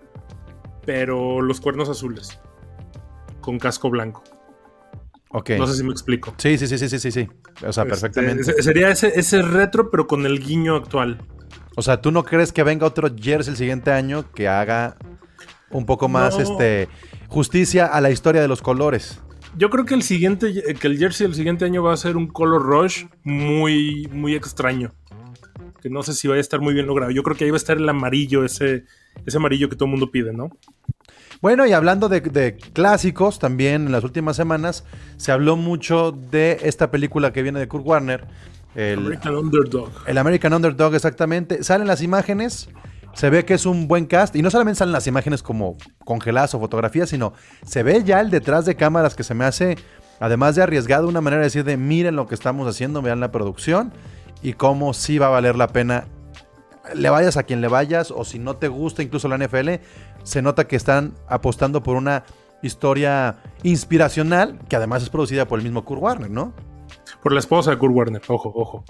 pero 0.86 1.42
los 1.42 1.62
cuernos 1.62 1.88
azules. 1.88 2.40
Con 3.42 3.60
casco 3.60 3.90
blanco. 3.90 4.24
No 5.34 5.68
sé 5.68 5.76
si 5.76 5.84
me 5.84 5.92
explico. 5.92 6.34
Sí, 6.38 6.58
sí, 6.58 6.68
sí, 6.68 6.78
sí, 6.78 6.88
sí, 7.00 7.12
sí. 7.12 7.28
O 7.66 7.74
sea, 7.74 7.84
Este, 7.84 7.86
perfectamente. 7.86 8.62
sería 8.62 8.90
ese, 8.90 9.12
ese 9.20 9.42
retro, 9.42 9.90
pero 9.90 10.06
con 10.08 10.26
el 10.26 10.40
guiño 10.40 10.76
actual. 10.76 11.22
O 11.76 11.82
sea, 11.82 12.02
¿tú 12.02 12.12
no 12.12 12.24
crees 12.24 12.52
que 12.54 12.62
venga 12.64 12.86
otro 12.86 13.10
jersey 13.20 13.52
el 13.52 13.58
siguiente 13.58 13.92
año 13.92 14.32
que 14.34 14.48
haga 14.48 14.96
un 15.72 15.86
poco 15.88 16.08
más 16.08 16.38
No. 16.38 16.44
este 16.44 16.88
justicia 17.30 17.88
a 17.88 18.00
la 18.00 18.12
historia 18.12 18.42
de 18.42 18.48
los 18.48 18.62
colores? 18.62 19.20
Yo 19.58 19.70
creo 19.72 19.86
que 19.86 19.96
el 19.96 20.04
siguiente, 20.04 20.52
que 20.80 20.88
el 20.88 20.98
jersey 21.00 21.26
del 21.28 21.36
siguiente 21.36 21.66
año 21.66 21.82
va 21.84 21.94
a 21.94 21.98
ser 21.98 22.16
un 22.18 22.28
color 22.28 22.62
rush 22.64 23.06
muy, 23.24 24.08
muy 24.12 24.36
extraño. 24.36 24.94
Que 25.82 25.90
no 25.90 26.02
sé 26.04 26.14
si 26.14 26.28
va 26.28 26.36
a 26.36 26.40
estar 26.40 26.62
muy 26.62 26.74
bien 26.74 26.86
logrado. 26.88 27.12
Yo 27.12 27.24
creo 27.24 27.36
que 27.36 27.46
ahí 27.46 27.52
va 27.52 27.56
a 27.56 27.58
estar 27.58 27.78
el 27.78 27.90
amarillo, 27.90 28.46
ese, 28.46 28.86
ese 29.26 29.38
amarillo 29.38 29.70
que 29.70 29.76
todo 29.76 29.86
el 29.86 29.92
mundo 29.92 30.12
pide, 30.12 30.34
¿no? 30.34 30.50
Bueno, 31.42 31.66
y 31.66 31.74
hablando 31.74 32.08
de, 32.08 32.22
de 32.22 32.56
clásicos, 32.56 33.40
también 33.40 33.88
en 33.88 33.92
las 33.92 34.04
últimas 34.04 34.36
semanas 34.36 34.86
se 35.18 35.32
habló 35.32 35.58
mucho 35.58 36.12
de 36.12 36.60
esta 36.64 36.90
película 36.90 37.34
que 37.34 37.42
viene 37.42 37.60
de 37.60 37.68
Kurt 37.68 37.86
Warner, 37.86 38.28
el, 38.76 39.00
American 39.00 39.36
Underdog. 39.36 39.92
el 40.08 40.18
American 40.18 40.54
Underdog 40.54 40.96
exactamente. 40.96 41.64
Salen 41.64 41.88
las 41.88 42.02
imágenes 42.02 42.70
Se 43.14 43.30
ve 43.30 43.46
que 43.46 43.54
es 43.54 43.68
un 43.68 43.88
buen 43.88 44.06
cast 44.06 44.36
y 44.36 44.42
no 44.42 44.50
solamente 44.50 44.80
salen 44.80 44.94
las 44.94 45.06
imágenes 45.06 45.44
como 45.44 45.78
congeladas 46.04 46.56
o 46.56 46.60
fotografías, 46.60 47.10
sino 47.10 47.34
se 47.64 47.84
ve 47.84 48.04
ya 48.04 48.20
el 48.20 48.32
detrás 48.32 48.66
de 48.66 48.76
cámaras 48.76 49.14
que 49.14 49.24
se 49.24 49.36
me 49.36 49.46
hace, 49.46 49.78
además 50.20 50.56
de 50.56 50.64
arriesgado, 50.64 51.08
una 51.08 51.22
manera 51.22 51.42
de 51.42 51.48
decir 51.48 51.64
de 51.64 51.78
miren 51.78 52.16
lo 52.16 52.26
que 52.26 52.34
estamos 52.34 52.68
haciendo, 52.68 53.04
vean 53.04 53.20
la 53.20 53.32
producción 53.32 53.94
y 54.42 54.54
cómo 54.54 54.96
sí 54.96 55.20
va 55.20 55.28
a 55.28 55.30
valer 55.30 55.56
la 55.56 55.68
pena. 55.68 56.08
Le 56.96 57.10
vayas 57.10 57.38
a 57.38 57.44
quien 57.44 57.62
le 57.62 57.68
vayas 57.68 58.12
o 58.12 58.26
si 58.26 58.40
no 58.40 58.58
te 58.58 58.68
gusta 58.68 59.04
incluso 59.04 59.28
la 59.28 59.38
NFL, 59.38 59.70
se 60.24 60.42
nota 60.42 60.68
que 60.68 60.76
están 60.76 61.14
apostando 61.28 61.82
por 61.82 61.96
una 61.96 62.24
historia 62.62 63.38
inspiracional 63.64 64.60
que 64.68 64.76
además 64.76 65.04
es 65.04 65.10
producida 65.10 65.48
por 65.48 65.60
el 65.60 65.64
mismo 65.64 65.86
Kurt 65.86 66.02
Warner, 66.02 66.30
¿no? 66.30 66.54
Por 67.22 67.34
la 67.34 67.40
esposa 67.40 67.72
de 67.72 67.78
Kurt 67.78 67.94
Warner, 67.94 68.22
ojo, 68.28 68.52
ojo. 68.56 68.84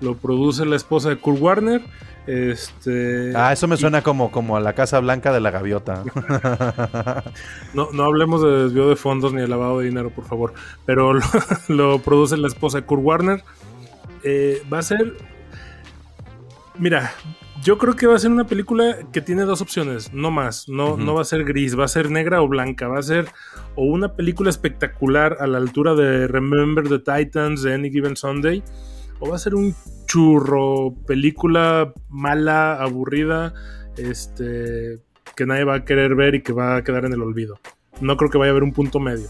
Lo 0.00 0.16
produce 0.16 0.66
la 0.66 0.76
esposa 0.76 1.10
de 1.10 1.16
Kurt 1.16 1.40
Warner. 1.40 1.80
Este. 2.26 3.32
Ah, 3.36 3.52
eso 3.52 3.68
me 3.68 3.76
suena 3.76 4.02
como, 4.02 4.32
como 4.32 4.56
a 4.56 4.60
la 4.60 4.72
Casa 4.74 4.98
Blanca 4.98 5.32
de 5.32 5.40
la 5.40 5.50
Gaviota. 5.50 6.02
no, 7.74 7.88
no 7.92 8.04
hablemos 8.04 8.42
de 8.42 8.64
desvío 8.64 8.88
de 8.88 8.96
fondos 8.96 9.32
ni 9.32 9.40
de 9.40 9.48
lavado 9.48 9.78
de 9.78 9.86
dinero, 9.86 10.10
por 10.10 10.24
favor. 10.24 10.54
Pero 10.86 11.12
lo, 11.14 11.22
lo 11.68 11.98
produce 12.00 12.36
la 12.36 12.48
esposa 12.48 12.80
de 12.80 12.86
Kurt 12.86 13.02
Warner. 13.04 13.44
Eh, 14.24 14.62
va 14.72 14.78
a 14.78 14.82
ser. 14.82 15.16
Mira, 16.78 17.12
yo 17.62 17.78
creo 17.78 17.94
que 17.94 18.06
va 18.06 18.16
a 18.16 18.18
ser 18.18 18.30
una 18.30 18.46
película 18.46 18.98
que 19.12 19.20
tiene 19.20 19.42
dos 19.42 19.60
opciones, 19.60 20.12
no 20.12 20.30
más. 20.30 20.68
No, 20.68 20.96
no 20.96 21.14
va 21.14 21.22
a 21.22 21.24
ser 21.24 21.44
gris, 21.44 21.78
va 21.78 21.84
a 21.84 21.88
ser 21.88 22.10
negra 22.10 22.42
o 22.42 22.48
blanca. 22.48 22.88
Va 22.88 22.98
a 22.98 23.02
ser 23.02 23.26
o 23.76 23.84
una 23.84 24.16
película 24.16 24.50
espectacular 24.50 25.36
a 25.40 25.46
la 25.46 25.58
altura 25.58 25.94
de 25.94 26.26
Remember 26.26 26.88
the 26.88 26.98
Titans 26.98 27.62
de 27.62 27.74
Any 27.74 27.90
Given 27.90 28.16
Sunday, 28.16 28.62
o 29.20 29.28
va 29.30 29.36
a 29.36 29.38
ser 29.38 29.54
un 29.54 29.74
churro, 30.06 30.94
película 31.06 31.92
mala, 32.08 32.74
aburrida, 32.74 33.54
este, 33.96 35.00
que 35.36 35.46
nadie 35.46 35.64
va 35.64 35.76
a 35.76 35.84
querer 35.84 36.14
ver 36.14 36.34
y 36.34 36.42
que 36.42 36.52
va 36.52 36.76
a 36.76 36.84
quedar 36.84 37.04
en 37.04 37.12
el 37.12 37.22
olvido. 37.22 37.58
No 38.00 38.16
creo 38.16 38.30
que 38.30 38.38
vaya 38.38 38.50
a 38.50 38.52
haber 38.52 38.64
un 38.64 38.72
punto 38.72 38.98
medio. 38.98 39.28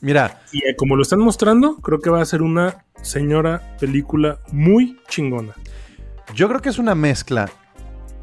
Mira. 0.00 0.42
Y 0.52 0.58
eh, 0.66 0.76
como 0.76 0.96
lo 0.96 1.02
están 1.02 1.20
mostrando, 1.20 1.76
creo 1.76 2.00
que 2.00 2.10
va 2.10 2.22
a 2.22 2.24
ser 2.24 2.42
una 2.42 2.84
señora 3.02 3.76
película 3.78 4.38
muy 4.52 4.98
chingona. 5.08 5.54
Yo 6.32 6.48
creo 6.48 6.60
que 6.60 6.68
es 6.68 6.78
una 6.78 6.94
mezcla 6.94 7.50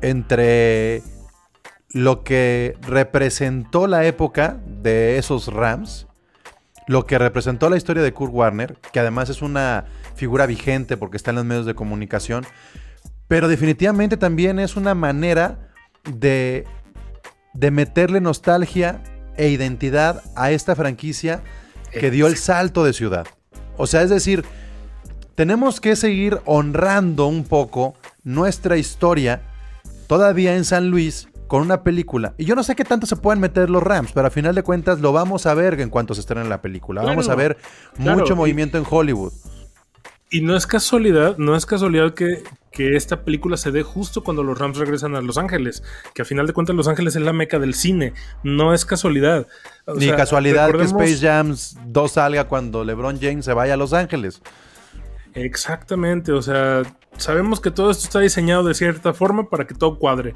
entre 0.01 1.03
lo 1.89 2.23
que 2.23 2.77
representó 2.81 3.87
la 3.87 4.05
época 4.05 4.57
de 4.65 5.17
esos 5.17 5.47
Rams, 5.47 6.07
lo 6.87 7.05
que 7.05 7.17
representó 7.17 7.69
la 7.69 7.77
historia 7.77 8.01
de 8.01 8.13
Kurt 8.13 8.33
Warner, 8.33 8.77
que 8.91 8.99
además 8.99 9.29
es 9.29 9.41
una 9.41 9.85
figura 10.15 10.45
vigente 10.45 10.97
porque 10.97 11.17
está 11.17 11.31
en 11.31 11.37
los 11.37 11.45
medios 11.45 11.65
de 11.65 11.75
comunicación, 11.75 12.45
pero 13.27 13.47
definitivamente 13.47 14.17
también 14.17 14.59
es 14.59 14.75
una 14.75 14.95
manera 14.95 15.69
de, 16.03 16.65
de 17.53 17.71
meterle 17.71 18.19
nostalgia 18.19 19.01
e 19.37 19.49
identidad 19.49 20.23
a 20.35 20.51
esta 20.51 20.75
franquicia 20.75 21.43
que 21.91 22.11
dio 22.11 22.27
el 22.27 22.37
salto 22.37 22.83
de 22.83 22.93
ciudad. 22.93 23.27
O 23.77 23.87
sea, 23.87 24.01
es 24.01 24.09
decir, 24.09 24.43
tenemos 25.35 25.81
que 25.81 25.95
seguir 25.95 26.39
honrando 26.45 27.27
un 27.27 27.43
poco 27.43 27.95
nuestra 28.23 28.77
historia 28.77 29.41
todavía 30.07 30.55
en 30.55 30.65
San 30.65 30.89
Luis 30.89 31.27
con 31.47 31.61
una 31.61 31.83
película. 31.83 32.33
Y 32.37 32.45
yo 32.45 32.55
no 32.55 32.63
sé 32.63 32.75
qué 32.75 32.85
tanto 32.85 33.05
se 33.05 33.17
pueden 33.17 33.41
meter 33.41 33.69
los 33.69 33.83
Rams, 33.83 34.11
pero 34.13 34.27
a 34.27 34.29
final 34.29 34.55
de 34.55 34.63
cuentas 34.63 35.01
lo 35.01 35.11
vamos 35.11 35.45
a 35.45 35.53
ver 35.53 35.79
en 35.81 35.89
cuanto 35.89 36.13
se 36.13 36.21
estrene 36.21 36.47
la 36.47 36.61
película. 36.61 37.01
vamos 37.01 37.27
a 37.27 37.35
ver 37.35 37.57
mucho 37.97 38.35
movimiento 38.35 38.77
en 38.77 38.85
Hollywood. 38.89 39.33
Y 40.29 40.39
no 40.39 40.55
es 40.55 40.65
casualidad, 40.65 41.37
no 41.37 41.57
es 41.57 41.65
casualidad 41.65 42.13
que, 42.13 42.41
que, 42.71 42.95
esta 42.95 43.25
película 43.25 43.57
se 43.57 43.71
dé 43.71 43.83
justo 43.83 44.23
cuando 44.23 44.43
los 44.43 44.57
Rams 44.57 44.77
regresan 44.77 45.13
a 45.15 45.21
Los 45.21 45.37
Ángeles. 45.37 45.83
Que 46.13 46.21
a 46.21 46.25
final 46.25 46.47
de 46.47 46.53
cuentas 46.53 46.73
Los 46.73 46.87
Ángeles 46.87 47.17
es 47.17 47.21
la 47.21 47.33
meca 47.33 47.59
del 47.59 47.73
cine. 47.73 48.13
No 48.41 48.73
es 48.73 48.85
casualidad. 48.85 49.45
O 49.83 49.95
Ni 49.95 50.05
sea, 50.05 50.15
casualidad 50.15 50.67
recordemos... 50.67 50.93
que 50.93 51.03
Space 51.03 51.27
Jams 51.27 51.77
2 51.85 52.11
salga 52.13 52.45
cuando 52.45 52.85
LeBron 52.85 53.19
James 53.19 53.43
se 53.43 53.51
vaya 53.51 53.73
a 53.73 53.77
Los 53.77 53.91
Ángeles. 53.91 54.41
Exactamente, 55.33 56.31
o 56.31 56.41
sea, 56.41 56.83
sabemos 57.17 57.61
que 57.61 57.71
todo 57.71 57.91
esto 57.91 58.05
está 58.05 58.19
diseñado 58.19 58.63
de 58.63 58.73
cierta 58.73 59.13
forma 59.13 59.49
para 59.49 59.65
que 59.65 59.73
todo 59.73 59.97
cuadre. 59.97 60.35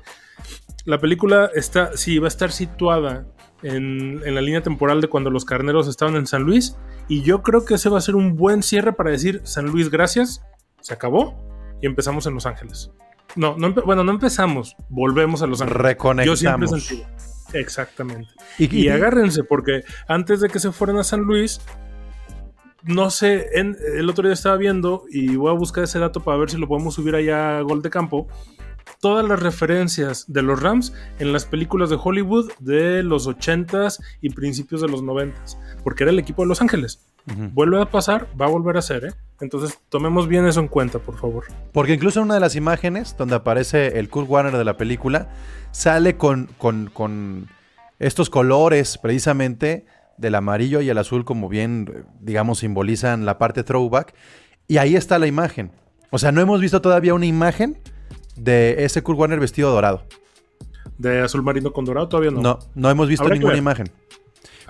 La 0.86 1.00
película 1.00 1.50
está, 1.54 1.98
sí, 1.98 2.20
va 2.20 2.28
a 2.28 2.30
estar 2.30 2.52
situada 2.52 3.26
en, 3.64 4.22
en, 4.24 4.36
la 4.36 4.42
línea 4.42 4.62
temporal 4.62 5.02
de 5.02 5.08
cuando 5.08 5.30
los 5.30 5.44
carneros 5.44 5.88
estaban 5.88 6.16
en 6.16 6.28
San 6.28 6.44
Luis. 6.44 6.78
Y 7.08 7.24
yo 7.24 7.42
creo 7.42 7.66
que 7.66 7.76
ese 7.76 7.90
va 7.90 7.98
a 7.98 8.02
ser 8.02 8.16
un 8.16 8.36
buen 8.36 8.64
cierre 8.64 8.94
para 8.94 9.10
decir, 9.10 9.42
San 9.44 9.66
Luis, 9.66 9.90
gracias, 9.90 10.44
se 10.82 10.94
acabó 10.94 11.36
y 11.82 11.88
empezamos 11.88 12.28
en 12.28 12.36
Los 12.36 12.46
Ángeles. 12.46 12.92
No, 13.36 13.58
no 13.58 13.74
bueno, 13.74 14.04
no 14.04 14.12
empezamos, 14.12 14.76
volvemos 14.90 15.42
a 15.42 15.48
Los 15.48 15.62
Ángeles. 15.62 15.82
Reconectamos. 15.82 16.40
Yo 16.40 16.50
siempre 16.50 16.68
sentido. 16.68 17.08
Exactamente. 17.54 18.30
Y, 18.58 18.76
y, 18.76 18.84
y 18.84 18.90
agárrense, 18.90 19.44
porque 19.44 19.84
antes 20.08 20.40
de 20.42 20.50
que 20.50 20.60
se 20.60 20.72
fueran 20.72 20.98
a 20.98 21.04
San 21.04 21.22
Luis, 21.22 21.62
no 22.86 23.10
sé, 23.10 23.60
en, 23.60 23.78
el 23.96 24.10
otro 24.10 24.28
día 24.28 24.34
estaba 24.34 24.58
viendo 24.58 25.06
y 25.10 25.36
voy 25.36 25.50
a 25.50 25.58
buscar 25.58 25.84
ese 25.84 26.00
dato 26.00 26.22
para 26.22 26.38
ver 26.38 26.52
si 26.52 26.58
lo 26.58 26.68
podemos 26.68 26.94
subir 26.94 27.16
allá 27.16 27.58
a 27.58 27.62
Gol 27.62 27.82
de 27.82 27.90
Campo. 27.90 28.28
Todas 29.02 29.28
las 29.28 29.40
referencias 29.40 30.26
de 30.32 30.44
los 30.44 30.62
Rams 30.62 30.94
en 31.20 31.34
las 31.34 31.46
películas 31.46 31.90
de 31.90 31.98
Hollywood 32.02 32.52
de 32.60 33.02
los 33.02 33.28
80s 33.28 34.00
y 34.22 34.30
principios 34.30 34.82
de 34.82 34.88
los 34.88 35.04
90s, 35.04 35.58
porque 35.84 36.04
era 36.04 36.12
el 36.12 36.20
equipo 36.20 36.44
de 36.44 36.48
Los 36.48 36.62
Ángeles. 36.62 37.06
Uh 37.28 37.32
-huh. 37.32 37.54
Vuelve 37.54 37.82
a 37.82 37.90
pasar, 37.90 38.28
va 38.40 38.46
a 38.46 38.50
volver 38.50 38.78
a 38.78 38.82
ser, 38.84 39.06
¿eh? 39.06 39.14
Entonces 39.42 39.80
tomemos 39.90 40.28
bien 40.28 40.46
eso 40.46 40.60
en 40.60 40.68
cuenta, 40.68 41.00
por 41.00 41.18
favor. 41.18 41.46
Porque 41.74 41.94
incluso 41.94 42.20
en 42.20 42.26
una 42.26 42.36
de 42.36 42.40
las 42.40 42.56
imágenes 42.56 43.16
donde 43.18 43.36
aparece 43.36 44.00
el 44.00 44.10
Kurt 44.10 44.30
Warner 44.30 44.56
de 44.56 44.64
la 44.64 44.78
película, 44.78 45.30
sale 45.72 46.18
con, 46.18 46.50
con, 46.58 46.90
con 46.94 47.48
estos 48.00 48.30
colores 48.30 48.98
precisamente 49.00 49.86
del 50.18 50.36
amarillo 50.36 50.82
y 50.82 50.90
el 50.90 50.98
azul, 50.98 51.26
como 51.26 51.50
bien, 51.50 52.06
digamos, 52.22 52.60
simbolizan 52.60 53.26
la 53.26 53.38
parte 53.38 53.64
throwback. 53.64 54.14
Y 54.68 54.78
ahí 54.78 54.96
está 54.96 55.20
la 55.20 55.28
imagen. 55.28 55.72
O 56.12 56.18
sea, 56.18 56.32
no 56.32 56.42
hemos 56.42 56.62
visto 56.62 56.82
todavía 56.82 57.14
una 57.14 57.26
imagen 57.26 57.78
de 58.36 58.84
ese 58.86 59.02
Kurt 59.02 59.20
Warner 59.20 59.40
vestido 59.40 59.72
dorado. 59.72 60.04
¿De 60.98 61.22
azul 61.22 61.44
marino 61.44 61.74
con 61.74 61.86
dorado? 61.86 62.08
Todavía 62.08 62.32
no. 62.32 62.42
No, 62.42 62.60
no 62.74 62.90
hemos 62.90 63.08
visto 63.08 63.28
ninguna 63.28 63.58
imagen. 63.58 63.90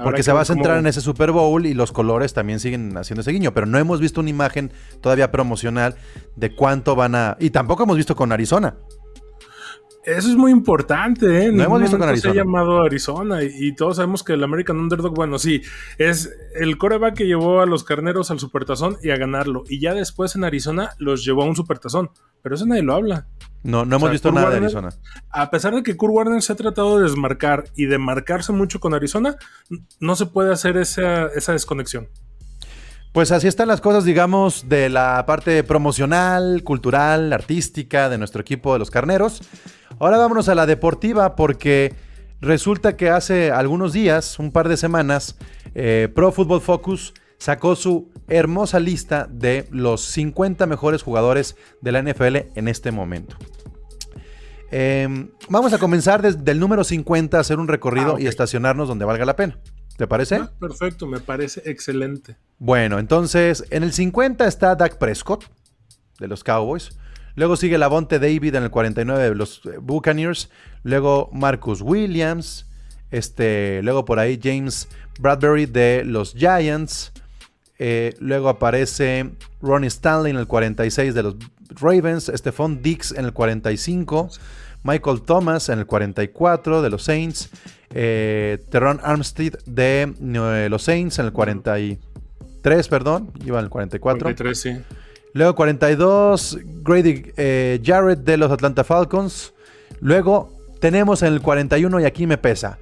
Porque 0.04 0.24
se 0.24 0.34
va 0.34 0.42
a 0.42 0.46
centrar 0.46 0.76
cómo... 0.76 0.80
en 0.80 0.88
ese 0.88 1.00
Super 1.00 1.32
Bowl 1.32 1.66
y 1.66 1.74
los 1.74 1.92
colores 1.92 2.34
también 2.34 2.60
siguen 2.60 2.98
haciendo 2.98 3.22
ese 3.22 3.32
guiño. 3.32 3.54
Pero 3.54 3.66
no 3.66 3.78
hemos 3.78 4.02
visto 4.02 4.20
una 4.20 4.30
imagen 4.30 4.72
todavía 5.02 5.32
promocional 5.32 5.96
de 6.36 6.54
cuánto 6.54 6.96
van 6.96 7.16
a. 7.16 7.38
Y 7.40 7.52
tampoco 7.52 7.84
hemos 7.84 7.96
visto 7.96 8.16
con 8.16 8.32
Arizona. 8.32 8.76
Eso 10.06 10.30
es 10.30 10.36
muy 10.36 10.52
importante, 10.52 11.46
¿eh? 11.46 11.52
No 11.52 11.64
hemos 11.64 11.82
visto 11.82 11.98
con 11.98 12.08
Arizona. 12.08 12.34
Se 12.34 12.40
ha 12.40 12.44
llamado 12.44 12.84
Arizona 12.84 13.44
y, 13.44 13.50
y, 13.60 13.76
todos 13.76 13.96
sabemos 13.96 14.24
que 14.24 14.34
el 14.34 14.44
American 14.44 14.78
Underdog, 14.78 15.16
bueno, 15.16 15.40
sí, 15.40 15.64
es 15.98 16.32
el 16.54 16.78
coreback 16.78 17.16
que 17.16 17.26
llevó 17.26 17.62
a 17.62 17.66
los 17.66 17.84
carneros 17.84 18.30
al 18.30 18.40
supertazón 18.40 18.98
y 19.02 19.10
a 19.10 19.18
ganarlo. 19.18 19.64
Y 19.68 19.80
ya 19.80 19.96
después 19.96 20.36
en 20.36 20.44
Arizona 20.44 20.92
los 21.00 21.26
llevó 21.26 21.42
a 21.42 21.46
un 21.46 21.56
supertazón. 21.56 22.12
Pero 22.44 22.54
eso 22.54 22.68
nadie 22.68 22.84
lo 22.84 22.94
habla. 22.94 23.28
No, 23.64 23.84
no 23.84 23.96
hemos 23.96 24.08
sea, 24.08 24.12
visto 24.12 24.30
Kurt 24.30 24.36
nada 24.36 24.50
Warner, 24.52 24.72
de 24.72 24.78
Arizona. 24.78 25.02
A 25.32 25.50
pesar 25.50 25.74
de 25.74 25.82
que 25.82 25.98
Kurt 25.98 26.14
Warner 26.14 26.44
se 26.44 26.54
ha 26.54 26.56
tratado 26.56 26.98
de 26.98 27.06
desmarcar 27.06 27.64
y 27.76 27.88
de 27.88 27.98
marcarse 27.98 28.52
mucho 28.52 28.80
con 28.80 28.94
Arizona, 28.94 29.38
no 30.00 30.16
se 30.16 30.28
puede 30.28 30.54
hacer 30.54 30.78
esa, 30.78 31.26
esa 31.30 31.54
desconexión. 31.54 32.08
Pues 33.16 33.32
así 33.32 33.48
están 33.48 33.70
las 33.70 33.82
cosas, 33.82 34.04
digamos, 34.04 34.70
de 34.70 34.90
la 34.90 35.26
parte 35.26 35.64
promocional, 35.64 36.62
cultural, 36.64 37.34
artística 37.34 38.10
de 38.10 38.20
nuestro 38.20 38.42
equipo 38.42 38.74
de 38.74 38.80
los 38.80 38.92
carneros. 38.92 39.42
Ahora 40.00 40.18
vámonos 40.18 40.50
a 40.50 40.56
la 40.56 40.66
deportiva 40.66 41.36
porque 41.36 41.94
resulta 42.42 42.98
que 42.98 43.10
hace 43.10 43.52
algunos 43.52 43.94
días, 43.94 44.40
un 44.40 44.52
par 44.52 44.68
de 44.68 44.78
semanas, 44.78 45.38
eh, 45.74 46.10
Pro 46.14 46.32
Football 46.32 46.62
Focus 46.62 47.14
sacó 47.38 47.76
su 47.76 48.12
hermosa 48.28 48.80
lista 48.80 49.28
de 49.30 49.68
los 49.72 50.02
50 50.02 50.66
mejores 50.66 51.04
jugadores 51.04 51.56
de 51.82 51.92
la 51.92 52.02
NFL 52.02 52.36
en 52.56 52.68
este 52.68 52.92
momento. 52.92 53.38
Eh, 54.72 55.30
vamos 55.48 55.74
a 55.74 55.78
comenzar 55.78 56.22
desde 56.22 56.52
el 56.52 56.60
número 56.60 56.84
50 56.84 57.38
a 57.38 57.40
hacer 57.40 57.60
un 57.60 57.68
recorrido 57.68 58.12
ah, 58.12 58.14
okay. 58.14 58.26
y 58.26 58.28
estacionarnos 58.28 58.88
donde 58.88 59.06
valga 59.06 59.26
la 59.26 59.36
pena. 59.36 59.60
¿Te 59.96 60.08
parece? 60.08 60.36
Ah, 60.36 60.52
perfecto, 60.60 61.08
me 61.08 61.22
parece 61.22 61.62
excelente. 61.70 62.36
Bueno, 62.58 63.00
entonces 63.00 63.64
en 63.70 63.84
el 63.84 63.94
50 63.94 64.46
está 64.46 64.76
Dak 64.76 64.98
Prescott 64.98 65.46
de 66.20 66.28
los 66.28 66.44
Cowboys. 66.44 66.98
Luego 67.36 67.58
sigue 67.58 67.78
Lavonte 67.78 68.20
David 68.20 68.56
en 68.56 68.64
el 68.64 68.72
49 68.72 69.24
de 69.24 69.36
los 69.36 69.62
Buccaneers. 69.82 70.50
Luego 70.84 71.30
Marcus 71.34 71.82
Williams. 71.82 72.66
Este, 73.12 73.82
luego 73.84 74.06
por 74.06 74.20
ahí 74.20 74.40
James 74.42 74.88
Bradbury 75.20 75.66
de 75.66 76.04
los 76.06 76.34
Giants. 76.34 77.12
Eh, 77.78 78.16
luego 78.20 78.50
aparece 78.50 79.32
Ronnie 79.62 79.88
Stanley 79.88 80.32
en 80.32 80.38
el 80.38 80.48
46 80.48 81.14
de 81.14 81.24
los 81.24 81.36
Ravens. 81.82 82.32
Stephon 82.34 82.82
Dix 82.82 83.12
en 83.12 83.26
el 83.26 83.34
45. 83.34 84.30
Michael 84.84 85.22
Thomas 85.24 85.70
en 85.70 85.80
el 85.80 85.86
44 85.86 86.82
de 86.82 86.90
los 86.90 87.04
Saints. 87.04 87.50
Eh, 87.90 88.60
Armstead 89.04 89.54
de 89.66 90.14
eh, 90.22 90.68
los 90.70 90.84
Saints 90.84 91.20
en 91.20 91.26
el 91.26 91.34
43, 91.34 92.88
perdón. 92.88 93.32
Iba 93.44 93.60
en 93.60 93.66
el 93.66 93.70
44. 93.70 94.20
43, 94.20 94.60
sí. 94.60 94.78
Luego 95.36 95.54
42, 95.54 96.60
Grady 96.82 97.34
eh, 97.36 97.82
Jarrett 97.84 98.20
de 98.20 98.38
los 98.38 98.50
Atlanta 98.50 98.86
Falcons. 98.86 99.54
Luego 100.00 100.50
tenemos 100.80 101.24
en 101.24 101.34
el 101.34 101.42
41, 101.42 102.00
y 102.00 102.06
aquí 102.06 102.26
me 102.26 102.38
pesa, 102.38 102.80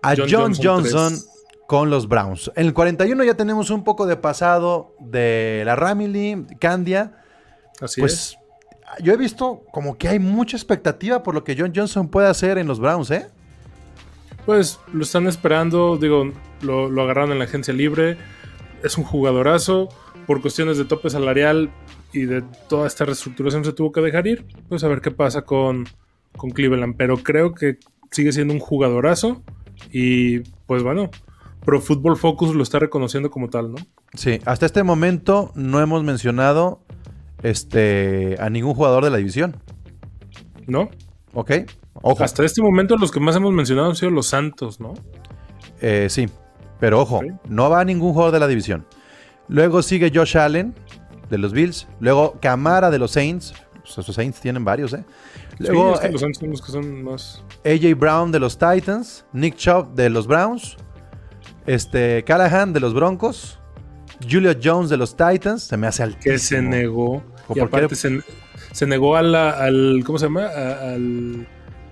a 0.00 0.14
John, 0.14 0.28
John 0.30 0.54
Johnson, 0.54 1.18
con 1.66 1.90
los 1.90 2.06
Browns. 2.06 2.52
En 2.54 2.66
el 2.66 2.74
41 2.74 3.24
ya 3.24 3.34
tenemos 3.34 3.70
un 3.70 3.82
poco 3.82 4.06
de 4.06 4.16
pasado 4.16 4.94
de 5.00 5.64
la 5.66 5.74
Ramily, 5.74 6.46
Candia. 6.60 7.24
Así 7.80 8.00
pues 8.00 8.12
es. 8.12 8.38
yo 9.02 9.12
he 9.12 9.16
visto 9.16 9.62
como 9.72 9.98
que 9.98 10.06
hay 10.06 10.20
mucha 10.20 10.56
expectativa 10.56 11.24
por 11.24 11.34
lo 11.34 11.42
que 11.42 11.56
John 11.58 11.72
Johnson 11.74 12.08
puede 12.08 12.28
hacer 12.28 12.56
en 12.56 12.68
los 12.68 12.78
Browns, 12.78 13.10
¿eh? 13.10 13.26
Pues 14.46 14.78
lo 14.92 15.02
están 15.02 15.26
esperando, 15.26 15.96
digo, 15.96 16.30
lo, 16.62 16.88
lo 16.88 17.02
agarraron 17.02 17.32
en 17.32 17.40
la 17.40 17.46
agencia 17.46 17.74
libre. 17.74 18.16
Es 18.84 18.96
un 18.96 19.02
jugadorazo. 19.02 19.88
Por 20.26 20.40
cuestiones 20.40 20.78
de 20.78 20.84
tope 20.84 21.10
salarial 21.10 21.70
y 22.12 22.24
de 22.26 22.42
toda 22.68 22.86
esta 22.86 23.04
reestructuración 23.04 23.64
se 23.64 23.72
tuvo 23.72 23.92
que 23.92 24.00
dejar 24.00 24.26
ir. 24.26 24.44
Pues 24.68 24.84
a 24.84 24.88
ver 24.88 25.00
qué 25.00 25.10
pasa 25.10 25.42
con, 25.42 25.84
con 26.36 26.50
Cleveland. 26.50 26.96
Pero 26.96 27.18
creo 27.18 27.54
que 27.54 27.78
sigue 28.10 28.32
siendo 28.32 28.54
un 28.54 28.60
jugadorazo. 28.60 29.42
Y 29.92 30.40
pues 30.66 30.82
bueno, 30.82 31.10
Pro 31.64 31.80
Football 31.80 32.16
Focus 32.16 32.54
lo 32.54 32.62
está 32.62 32.78
reconociendo 32.78 33.30
como 33.30 33.48
tal, 33.48 33.72
¿no? 33.72 33.76
Sí, 34.14 34.38
hasta 34.44 34.66
este 34.66 34.82
momento 34.82 35.50
no 35.54 35.80
hemos 35.80 36.04
mencionado 36.04 36.80
este, 37.42 38.36
a 38.38 38.48
ningún 38.50 38.74
jugador 38.74 39.04
de 39.04 39.10
la 39.10 39.16
división, 39.16 39.56
¿No? 40.66 40.88
¿ok? 41.34 41.50
Ojo, 42.02 42.24
Hasta 42.24 42.44
este 42.44 42.62
momento 42.62 42.96
los 42.96 43.10
que 43.10 43.20
más 43.20 43.36
hemos 43.36 43.52
mencionado 43.52 43.88
han 43.88 43.96
sido 43.96 44.10
los 44.10 44.26
Santos, 44.26 44.80
¿no? 44.80 44.94
eh, 45.80 46.06
sí, 46.08 46.26
pero 46.80 47.00
ojo, 47.00 47.20
no 47.48 47.70
va 47.70 47.84
ningún 47.84 48.12
jugador 48.12 48.32
de 48.32 48.40
la 48.40 48.46
división. 48.46 48.86
Luego 49.48 49.82
sigue 49.82 50.10
Josh 50.14 50.36
Allen 50.38 50.74
de 51.30 51.38
los 51.38 51.52
Bills, 51.52 51.86
luego 52.00 52.36
Camara 52.40 52.90
de 52.90 52.98
los 52.98 53.12
Saints, 53.12 53.54
pues 53.82 53.98
esos 53.98 54.14
Saints 54.14 54.40
tienen 54.40 54.64
varios, 54.64 54.92
¿eh? 54.94 55.04
Luego 55.58 55.90
sí, 55.90 55.94
es 55.94 56.00
que 56.00 56.06
eh, 56.06 56.12
los 56.12 56.20
Santos 56.22 56.38
son 56.40 56.50
los 56.50 56.62
que 56.62 56.72
son 56.72 57.02
más... 57.04 57.42
AJ 57.64 57.94
Brown 57.98 58.32
de 58.32 58.40
los 58.40 58.58
Titans, 58.58 59.24
Nick 59.32 59.56
Chubb 59.56 59.94
de 59.94 60.10
los 60.10 60.26
Browns, 60.26 60.76
este 61.66 62.24
Callahan 62.24 62.72
de 62.72 62.80
los 62.80 62.94
Broncos, 62.94 63.58
Julio 64.30 64.52
Jones 64.62 64.90
de 64.90 64.96
los 64.96 65.16
Titans, 65.16 65.64
se 65.64 65.76
me 65.76 65.86
hace 65.86 66.02
altísimo. 66.02 66.32
que 66.32 66.38
se 66.38 66.62
negó. 66.62 67.22
¿Por 67.46 67.56
Y 67.56 67.60
aparte 67.60 67.94
se, 67.94 68.20
se 68.72 68.86
negó 68.86 69.16
a 69.16 69.22
la, 69.22 69.50
al. 69.50 70.02
¿Cómo 70.06 70.18
se 70.18 70.26
llama? 70.26 70.46
A, 70.46 70.92
al- 70.94 71.46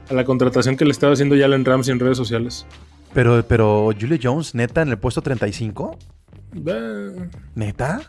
a 0.08 0.14
la 0.14 0.24
contratación 0.24 0.76
que 0.76 0.84
le 0.84 0.90
estaba 0.92 1.12
haciendo 1.12 1.36
Jalen 1.36 1.64
Ramsey 1.64 1.92
en 1.92 2.00
redes 2.00 2.16
sociales. 2.16 2.66
Pero, 3.12 3.44
pero 3.46 3.90
Julio 3.98 4.18
Jones, 4.22 4.54
neta, 4.54 4.82
en 4.82 4.88
el 4.88 4.98
puesto 4.98 5.20
35, 5.22 5.98
Eh, 5.98 6.11
neta. 7.54 8.00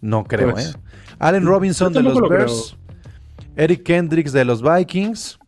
No 0.00 0.24
creo, 0.24 0.52
Pues, 0.52 0.74
¿eh? 0.74 0.78
Allen 1.18 1.46
Robinson 1.46 1.92
de 1.92 2.02
los 2.02 2.18
lo 2.18 2.28
Bears, 2.28 2.76
Eric 3.56 3.82
Kendricks 3.82 4.32
de 4.32 4.44
los 4.44 4.62
Vikings. 4.62 5.38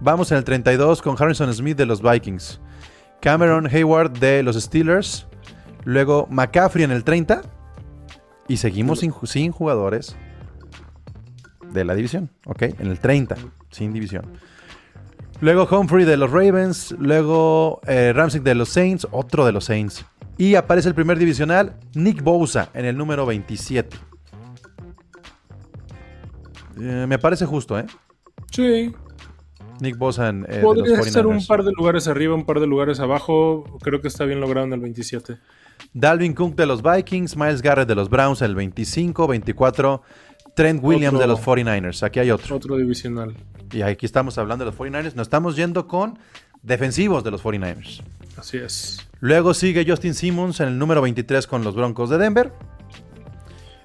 Vamos 0.00 0.30
en 0.32 0.38
el 0.38 0.44
32 0.44 1.02
con 1.02 1.16
Harrison 1.18 1.52
Smith 1.52 1.76
de 1.76 1.86
los 1.86 2.02
Vikings. 2.02 2.60
Cameron 3.20 3.66
Hayward 3.66 4.18
de 4.18 4.42
los 4.42 4.56
Steelers. 4.56 5.26
Luego 5.84 6.26
McCaffrey 6.30 6.84
en 6.84 6.90
el 6.90 7.04
30. 7.04 7.42
Y 8.48 8.56
seguimos 8.56 9.00
sin 9.00 9.52
jugadores 9.52 10.16
de 11.72 11.84
la 11.84 11.94
división, 11.94 12.30
¿ok? 12.46 12.62
En 12.62 12.88
el 12.88 12.98
30, 12.98 13.36
sin 13.70 13.92
división. 13.92 14.24
Luego 15.40 15.68
Humphrey 15.70 16.04
de 16.04 16.16
los 16.16 16.30
Ravens. 16.30 16.94
Luego 16.98 17.80
eh, 17.86 18.12
Ramsey 18.14 18.40
de 18.40 18.54
los 18.54 18.68
Saints. 18.70 19.06
Otro 19.10 19.46
de 19.46 19.52
los 19.52 19.64
Saints. 19.64 20.04
Y 20.40 20.54
aparece 20.54 20.88
el 20.88 20.94
primer 20.94 21.18
divisional, 21.18 21.76
Nick 21.92 22.22
Bosa, 22.22 22.70
en 22.72 22.86
el 22.86 22.96
número 22.96 23.26
27. 23.26 23.94
Eh, 26.80 27.04
me 27.06 27.18
parece 27.18 27.44
justo, 27.44 27.78
¿eh? 27.78 27.84
sí, 28.50 28.90
Nick 29.80 29.98
Bosa 29.98 30.30
en, 30.30 30.46
eh, 30.48 30.56
de 30.56 30.60
podría 30.62 31.02
ser 31.02 31.26
un 31.26 31.40
49ers. 31.40 31.46
par 31.46 31.62
de 31.62 31.72
lugares 31.72 32.08
arriba, 32.08 32.34
un 32.34 32.46
par 32.46 32.58
de 32.58 32.66
lugares 32.66 33.00
abajo. 33.00 33.64
Creo 33.82 34.00
que 34.00 34.08
está 34.08 34.24
bien 34.24 34.40
logrado 34.40 34.66
en 34.66 34.72
el 34.72 34.80
27. 34.80 35.36
Dalvin 35.92 36.32
Cook 36.32 36.56
de 36.56 36.64
los 36.64 36.82
Vikings, 36.82 37.36
Miles 37.36 37.60
Garrett 37.60 37.86
de 37.86 37.94
los 37.94 38.08
Browns 38.08 38.40
en 38.40 38.46
el 38.46 38.54
25, 38.54 39.26
24. 39.26 40.00
Trent 40.56 40.82
Williams 40.82 41.16
Otro. 41.16 41.20
de 41.20 41.26
los 41.26 41.40
49ers. 41.40 42.02
Aquí 42.02 42.18
hay 42.18 42.30
otro. 42.30 42.56
Otro 42.56 42.78
divisional. 42.78 43.34
Y 43.72 43.82
aquí 43.82 44.06
estamos 44.06 44.38
hablando 44.38 44.64
de 44.64 44.70
los 44.70 44.80
49ers. 44.80 45.14
Nos 45.14 45.26
estamos 45.26 45.54
yendo 45.54 45.86
con 45.86 46.18
defensivos 46.62 47.24
de 47.24 47.30
los 47.30 47.42
49ers. 47.42 48.02
Así 48.36 48.58
es. 48.58 49.06
Luego 49.20 49.54
sigue 49.54 49.84
Justin 49.86 50.14
Simmons 50.14 50.60
en 50.60 50.68
el 50.68 50.78
número 50.78 51.02
23 51.02 51.46
con 51.46 51.62
los 51.64 51.74
Broncos 51.74 52.10
de 52.10 52.18
Denver. 52.18 52.52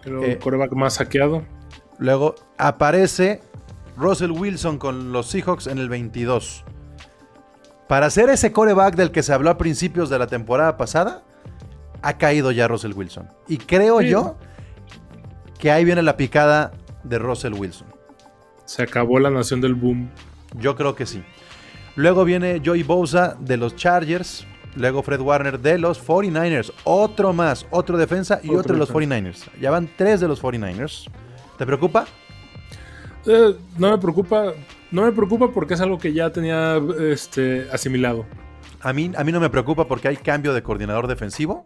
El 0.06 0.24
Eh, 0.24 0.40
coreback 0.40 0.72
más 0.74 0.96
saqueado. 0.96 1.44
Luego 1.98 2.36
aparece 2.58 3.42
Russell 3.98 4.32
Wilson 4.32 4.78
con 4.78 5.12
los 5.12 5.28
Seahawks 5.28 5.68
en 5.68 5.78
el 5.80 5.90
22. 5.90 6.64
Para 7.88 8.10
ser 8.10 8.30
ese 8.30 8.52
coreback 8.52 8.96
del 8.96 9.12
que 9.12 9.24
se 9.24 9.34
habló 9.34 9.50
a 9.50 9.58
principios 9.58 10.10
de 10.10 10.20
la 10.20 10.28
temporada 10.28 10.78
pasada, 10.78 11.24
ha 12.02 12.18
caído 12.18 12.52
ya 12.52 12.68
Russell 12.68 12.94
Wilson. 12.94 13.30
Y 13.48 13.58
creo 13.58 14.00
Sí. 14.02 14.10
yo 14.10 14.38
que 15.60 15.72
ahí 15.72 15.86
viene 15.86 16.02
la 16.02 16.18
picada 16.18 16.72
de 17.04 17.18
Russell 17.20 17.54
Wilson. 17.54 17.88
Se 18.66 18.84
acabó 18.84 19.20
la 19.20 19.30
nación 19.30 19.62
del 19.62 19.76
boom. 19.76 20.10
Yo 20.60 20.76
creo 20.76 20.96
que 20.96 21.06
sí. 21.06 21.24
Luego 21.96 22.26
viene 22.26 22.62
Joey 22.64 22.84
Bosa 22.84 23.36
de 23.40 23.58
los 23.58 23.76
Chargers. 23.76 24.46
Luego 24.76 25.02
Fred 25.04 25.22
Warner 25.22 25.60
de 25.60 25.78
los 25.78 26.06
49ers. 26.06 26.74
Otro 26.84 27.32
más, 27.32 27.66
otro 27.72 27.98
defensa 27.98 28.40
y 28.44 28.50
Otro 28.50 28.60
otro, 28.60 28.74
de 28.74 28.80
los 28.80 28.90
defensa. 28.90 29.50
49ers. 29.50 29.60
Ya 29.62 29.72
van 29.72 29.90
tres 29.96 30.20
de 30.20 30.28
los 30.28 30.42
49ers. 30.42 31.10
¿Te 31.58 31.66
preocupa? 31.66 32.06
Eh, 33.26 33.56
no 33.78 33.92
me 33.92 33.98
preocupa. 33.98 34.52
No 34.92 35.04
me 35.04 35.12
preocupa 35.14 35.52
porque 35.52 35.76
es 35.76 35.82
algo 35.82 35.98
que 35.98 36.12
ya 36.14 36.30
tenía 36.32 36.80
este, 37.00 37.68
asimilado. 37.72 38.26
A 38.82 38.92
mí, 38.94 39.12
a 39.18 39.24
mí 39.24 39.32
no 39.32 39.40
me 39.40 39.50
preocupa 39.50 39.88
porque 39.88 40.10
hay 40.10 40.18
cambio 40.18 40.54
de 40.54 40.62
coordinador 40.62 41.08
defensivo. 41.08 41.64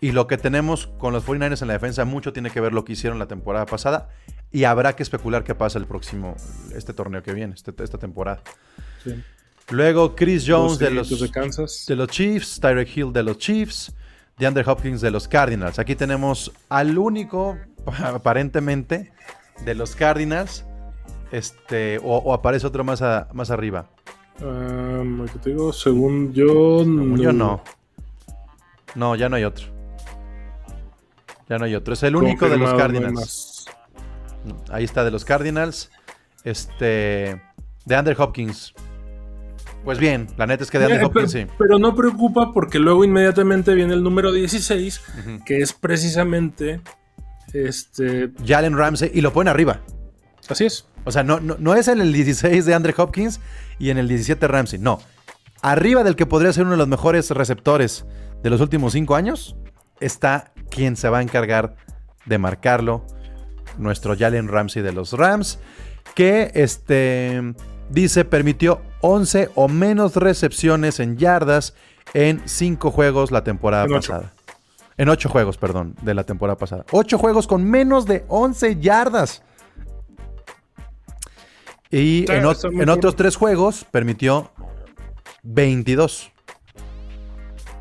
Y 0.00 0.12
lo 0.12 0.26
que 0.28 0.36
tenemos 0.38 0.86
con 0.98 1.12
los 1.12 1.26
49ers 1.26 1.62
en 1.62 1.68
la 1.68 1.74
defensa 1.74 2.04
mucho 2.04 2.32
tiene 2.32 2.50
que 2.50 2.60
ver 2.60 2.72
lo 2.72 2.84
que 2.84 2.92
hicieron 2.92 3.18
la 3.18 3.26
temporada 3.26 3.66
pasada. 3.66 4.10
Y 4.52 4.64
habrá 4.64 4.94
que 4.94 5.02
especular 5.02 5.42
qué 5.42 5.54
pasa 5.56 5.78
el 5.78 5.86
próximo, 5.86 6.36
este 6.74 6.92
torneo 6.92 7.22
que 7.22 7.32
viene, 7.32 7.54
este- 7.54 7.72
esta 7.82 7.98
temporada. 7.98 8.40
Sí. 9.02 9.14
Luego 9.70 10.14
Chris 10.16 10.44
Jones 10.46 10.78
de 10.78 10.90
los, 10.90 11.20
de 11.20 11.30
Kansas. 11.30 11.84
de 11.86 11.96
los 11.96 12.08
Chiefs, 12.08 12.58
Tyreek 12.60 12.96
Hill 12.96 13.12
de 13.12 13.22
los 13.22 13.36
Chiefs, 13.38 13.94
DeAndre 14.38 14.64
Hopkins 14.66 15.00
de 15.00 15.10
los 15.10 15.28
Cardinals. 15.28 15.78
Aquí 15.78 15.94
tenemos 15.94 16.52
al 16.70 16.96
único, 16.96 17.58
aparentemente, 18.02 19.12
de 19.64 19.74
los 19.74 19.94
Cardinals. 19.94 20.64
Este, 21.30 21.98
o, 21.98 22.16
o 22.16 22.32
aparece 22.32 22.66
otro 22.66 22.82
más, 22.84 23.02
a- 23.02 23.28
más 23.34 23.50
arriba. 23.50 23.90
¿qué 24.38 25.38
te 25.42 25.50
digo? 25.50 25.72
Según 25.72 26.32
yo. 26.32 26.78
Según 26.78 27.18
yo 27.18 27.32
no. 27.32 27.62
No, 28.94 29.16
ya 29.16 29.28
no 29.28 29.36
hay 29.36 29.44
otro. 29.44 29.66
Ya 31.48 31.58
no 31.58 31.64
hay 31.66 31.74
otro. 31.74 31.92
Es 31.94 32.02
el 32.04 32.16
único 32.16 32.48
de 32.48 32.56
los 32.56 32.70
no 32.72 32.78
Cardinals. 32.78 33.66
Ahí 34.70 34.84
está, 34.84 35.04
de 35.04 35.10
los 35.10 35.24
Cardinals. 35.24 35.90
Este. 36.44 37.42
De 37.84 37.94
Andrew 37.96 38.16
Hopkins. 38.22 38.74
Pues 39.84 39.98
bien, 39.98 40.26
la 40.36 40.46
neta 40.46 40.64
es 40.64 40.70
que 40.70 40.78
de 40.78 40.84
Andrew 40.84 41.00
Eh, 41.02 41.06
Hopkins 41.06 41.32
pero, 41.32 41.46
sí. 41.46 41.52
pero 41.58 41.78
no 41.78 41.94
preocupa 41.94 42.52
porque 42.52 42.78
luego 42.78 43.04
inmediatamente 43.04 43.74
viene 43.74 43.94
el 43.94 44.02
número 44.02 44.32
16, 44.32 45.00
Ujú. 45.20 45.44
que 45.44 45.58
es 45.58 45.72
precisamente. 45.72 46.80
Este. 47.54 48.30
Jalen 48.46 48.76
Ramsey 48.76 49.10
y 49.14 49.20
lo 49.22 49.32
ponen 49.32 49.48
arriba. 49.48 49.80
Así 50.48 50.66
es. 50.66 50.86
O 51.04 51.12
sea, 51.12 51.22
no, 51.22 51.40
no, 51.40 51.56
no 51.58 51.74
es 51.74 51.88
en 51.88 52.00
el 52.00 52.12
16 52.12 52.66
de 52.66 52.74
Andre 52.74 52.94
Hopkins 52.96 53.40
y 53.78 53.90
en 53.90 53.98
el 53.98 54.08
17 54.08 54.46
Ramsey. 54.46 54.78
No. 54.78 55.00
Arriba 55.62 56.04
del 56.04 56.16
que 56.16 56.26
podría 56.26 56.52
ser 56.52 56.64
uno 56.64 56.72
de 56.72 56.76
los 56.78 56.88
mejores 56.88 57.30
receptores 57.30 58.04
de 58.42 58.50
los 58.50 58.60
últimos 58.60 58.92
cinco 58.92 59.16
años 59.16 59.56
está 60.00 60.52
quien 60.70 60.96
se 60.96 61.08
va 61.08 61.18
a 61.18 61.22
encargar 61.22 61.76
de 62.26 62.38
marcarlo. 62.38 63.06
Nuestro 63.78 64.16
Jalen 64.16 64.48
Ramsey 64.48 64.82
de 64.82 64.92
los 64.92 65.12
Rams. 65.14 65.58
Que 66.14 66.50
este, 66.54 67.54
dice 67.90 68.24
permitió 68.24 68.80
11 69.00 69.50
o 69.54 69.68
menos 69.68 70.16
recepciones 70.16 71.00
en 71.00 71.16
yardas 71.16 71.74
en 72.14 72.42
cinco 72.46 72.90
juegos 72.90 73.30
la 73.30 73.44
temporada 73.44 73.84
En 73.84 73.92
ocho. 73.94 74.12
pasada. 74.12 74.32
En 74.96 75.08
ocho 75.08 75.28
juegos, 75.28 75.56
perdón, 75.58 75.94
de 76.02 76.14
la 76.14 76.24
temporada 76.24 76.56
pasada. 76.58 76.84
Ocho 76.90 77.18
juegos 77.18 77.46
con 77.46 77.62
menos 77.64 78.06
de 78.06 78.24
11 78.28 78.80
yardas. 78.80 79.42
Y 81.90 82.20
Está- 82.20 82.36
en, 82.36 82.74
muy 82.74 82.82
en 82.82 82.88
otros 82.90 83.16
tres 83.16 83.36
juegos 83.36 83.86
permitió 83.90 84.50
22. 85.42 86.30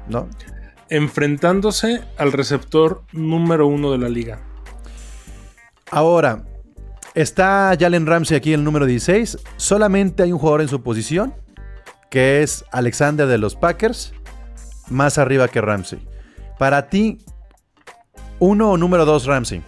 ¿No? 0.07 0.29
Enfrentándose 0.89 2.01
al 2.17 2.31
receptor 2.31 3.03
número 3.11 3.67
uno 3.67 3.91
de 3.91 3.97
la 3.97 4.07
liga. 4.09 4.39
Ahora, 5.91 6.43
está 7.21 7.75
Jalen 7.79 8.05
Ramsey 8.05 8.37
aquí 8.37 8.53
en 8.53 8.61
el 8.61 8.63
número 8.63 8.85
16. 8.85 9.37
Solamente 9.57 10.23
hay 10.23 10.31
un 10.31 10.39
jugador 10.39 10.61
en 10.61 10.67
su 10.67 10.81
posición, 10.81 11.33
que 12.09 12.43
es 12.43 12.63
Alexander 12.71 13.27
de 13.27 13.37
los 13.37 13.55
Packers, 13.55 14.13
más 14.89 15.17
arriba 15.17 15.47
que 15.47 15.61
Ramsey. 15.61 15.99
Para 16.59 16.89
ti, 16.89 17.17
uno 18.39 18.71
o 18.71 18.77
número 18.77 19.05
dos 19.05 19.25
Ramsey. 19.25 19.63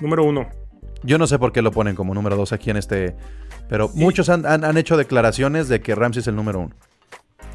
Número 0.00 0.24
uno. 0.24 0.48
Yo 1.04 1.18
no 1.18 1.26
sé 1.26 1.38
por 1.38 1.52
qué 1.52 1.62
lo 1.62 1.72
ponen 1.72 1.94
como 1.96 2.14
número 2.14 2.36
dos 2.36 2.52
aquí 2.52 2.70
en 2.70 2.76
este 2.76 3.16
Pero 3.68 3.88
muchos 3.94 4.28
han, 4.28 4.44
han- 4.46 4.64
han 4.64 4.76
hecho 4.76 4.96
declaraciones 4.96 5.68
de 5.68 5.80
que 5.80 5.94
Ramsey 5.94 6.20
es 6.20 6.26
el 6.26 6.36
número 6.36 6.60
uno. 6.60 6.74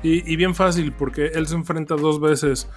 Y, 0.04 0.32
y 0.32 0.36
bien 0.36 0.54
fácil, 0.56 0.92
porque 0.94 1.28
él 1.28 1.48
se 1.48 1.56
enfrenta 1.56 1.96
dos 1.96 2.20
veces 2.20 2.68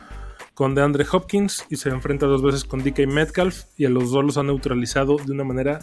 con 0.55 0.75
DeAndre 0.75 1.07
Hopkins 1.11 1.65
y 1.71 1.77
se 1.77 1.89
enfrenta 1.91 2.27
dos 2.27 2.43
veces 2.43 2.65
con 2.65 2.83
DK 2.83 3.07
Metcalf 3.07 3.65
y 3.77 3.87
a 3.87 3.91
los 3.91 4.11
dos 4.11 4.25
los 4.25 4.37
ha 4.39 4.43
neutralizado 4.43 5.17
de 5.17 5.33
una 5.33 5.45
manera 5.45 5.81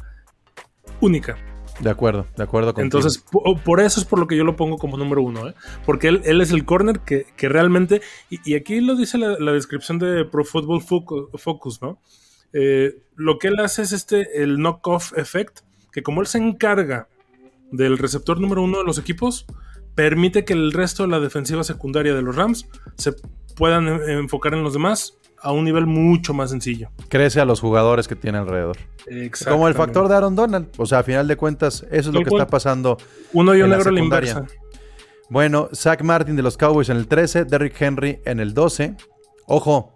única. 1.01 1.38
De 1.79 1.91
acuerdo, 1.91 2.25
de 2.36 2.43
acuerdo 2.43 2.73
con 2.73 2.83
Entonces, 2.83 3.19
po- 3.19 3.55
por 3.63 3.79
eso 3.79 3.99
es 3.99 4.05
por 4.05 4.17
lo 4.17 4.25
que 4.25 4.36
yo 4.36 4.43
lo 4.43 4.55
pongo 4.55 4.77
como 4.79 4.97
número 4.97 5.21
uno, 5.21 5.47
¿eh? 5.47 5.53
porque 5.86 6.07
él, 6.07 6.21
él 6.25 6.41
es 6.41 6.49
el 6.51 6.65
corner 6.65 7.01
que, 7.01 7.27
que 7.38 7.49
realmente, 7.49 8.01
y, 8.31 8.39
y 8.51 8.55
aquí 8.55 8.81
lo 8.81 8.95
dice 8.95 9.19
la, 9.19 9.38
la 9.38 9.51
descripción 9.51 9.99
de 9.99 10.25
Pro 10.25 10.43
Football 10.43 10.81
Focu- 10.81 11.29
Focus, 11.38 11.79
¿no? 11.83 11.99
Eh, 12.53 12.95
lo 13.15 13.38
que 13.38 13.49
él 13.49 13.60
hace 13.60 13.83
es 13.83 13.91
este, 13.91 14.41
el 14.41 14.57
knock-off 14.57 15.15
effect, 15.17 15.60
que 15.91 16.01
como 16.01 16.21
él 16.21 16.27
se 16.27 16.39
encarga 16.39 17.10
del 17.71 17.99
receptor 17.99 18.39
número 18.39 18.63
uno 18.63 18.79
de 18.79 18.83
los 18.86 18.97
equipos, 18.97 19.45
permite 19.93 20.45
que 20.45 20.53
el 20.53 20.71
resto 20.71 21.03
de 21.03 21.10
la 21.10 21.19
defensiva 21.19 21.63
secundaria 21.63 22.15
de 22.15 22.21
los 22.23 22.36
Rams 22.36 22.67
se 22.95 23.13
puedan 23.55 23.88
enfocar 23.88 24.53
en 24.55 24.63
los 24.63 24.73
demás 24.73 25.15
a 25.41 25.52
un 25.52 25.65
nivel 25.65 25.86
mucho 25.86 26.34
más 26.34 26.50
sencillo. 26.50 26.89
crece 27.10 27.39
a 27.39 27.45
los 27.45 27.60
jugadores 27.60 28.08
que 28.08 28.15
tiene 28.15 28.38
alrededor. 28.38 28.78
Como 29.47 29.67
el 29.67 29.73
factor 29.73 30.08
de 30.08 30.15
Aaron 30.15 30.36
Donald. 30.36 30.67
O 30.78 30.86
sea, 30.86 31.00
a 31.00 31.04
final 31.04 31.28
de 31.28 31.38
cuentas, 31.38 31.86
eso 31.91 32.10
es 32.10 32.13
lo 32.15 32.19
que 32.19 32.30
cual. 32.30 32.41
está 32.41 32.50
pasando. 32.50 32.97
Uno 33.34 33.56
y 33.56 33.62
un 33.62 33.69
negro 33.69 33.89
a 33.89 33.93
la 33.93 34.00
inversa. 34.00 34.45
Bueno, 35.30 35.69
Zach 35.73 36.02
Martin 36.04 36.36
de 36.36 36.41
los 36.41 36.58
Cowboys 36.58 36.89
en 36.89 36.97
el 36.97 37.08
13, 37.08 37.45
Derrick 37.45 37.80
Henry 37.82 38.21
en 38.26 38.39
el 38.39 38.54
12. 38.54 38.95
Ojo, 39.45 39.93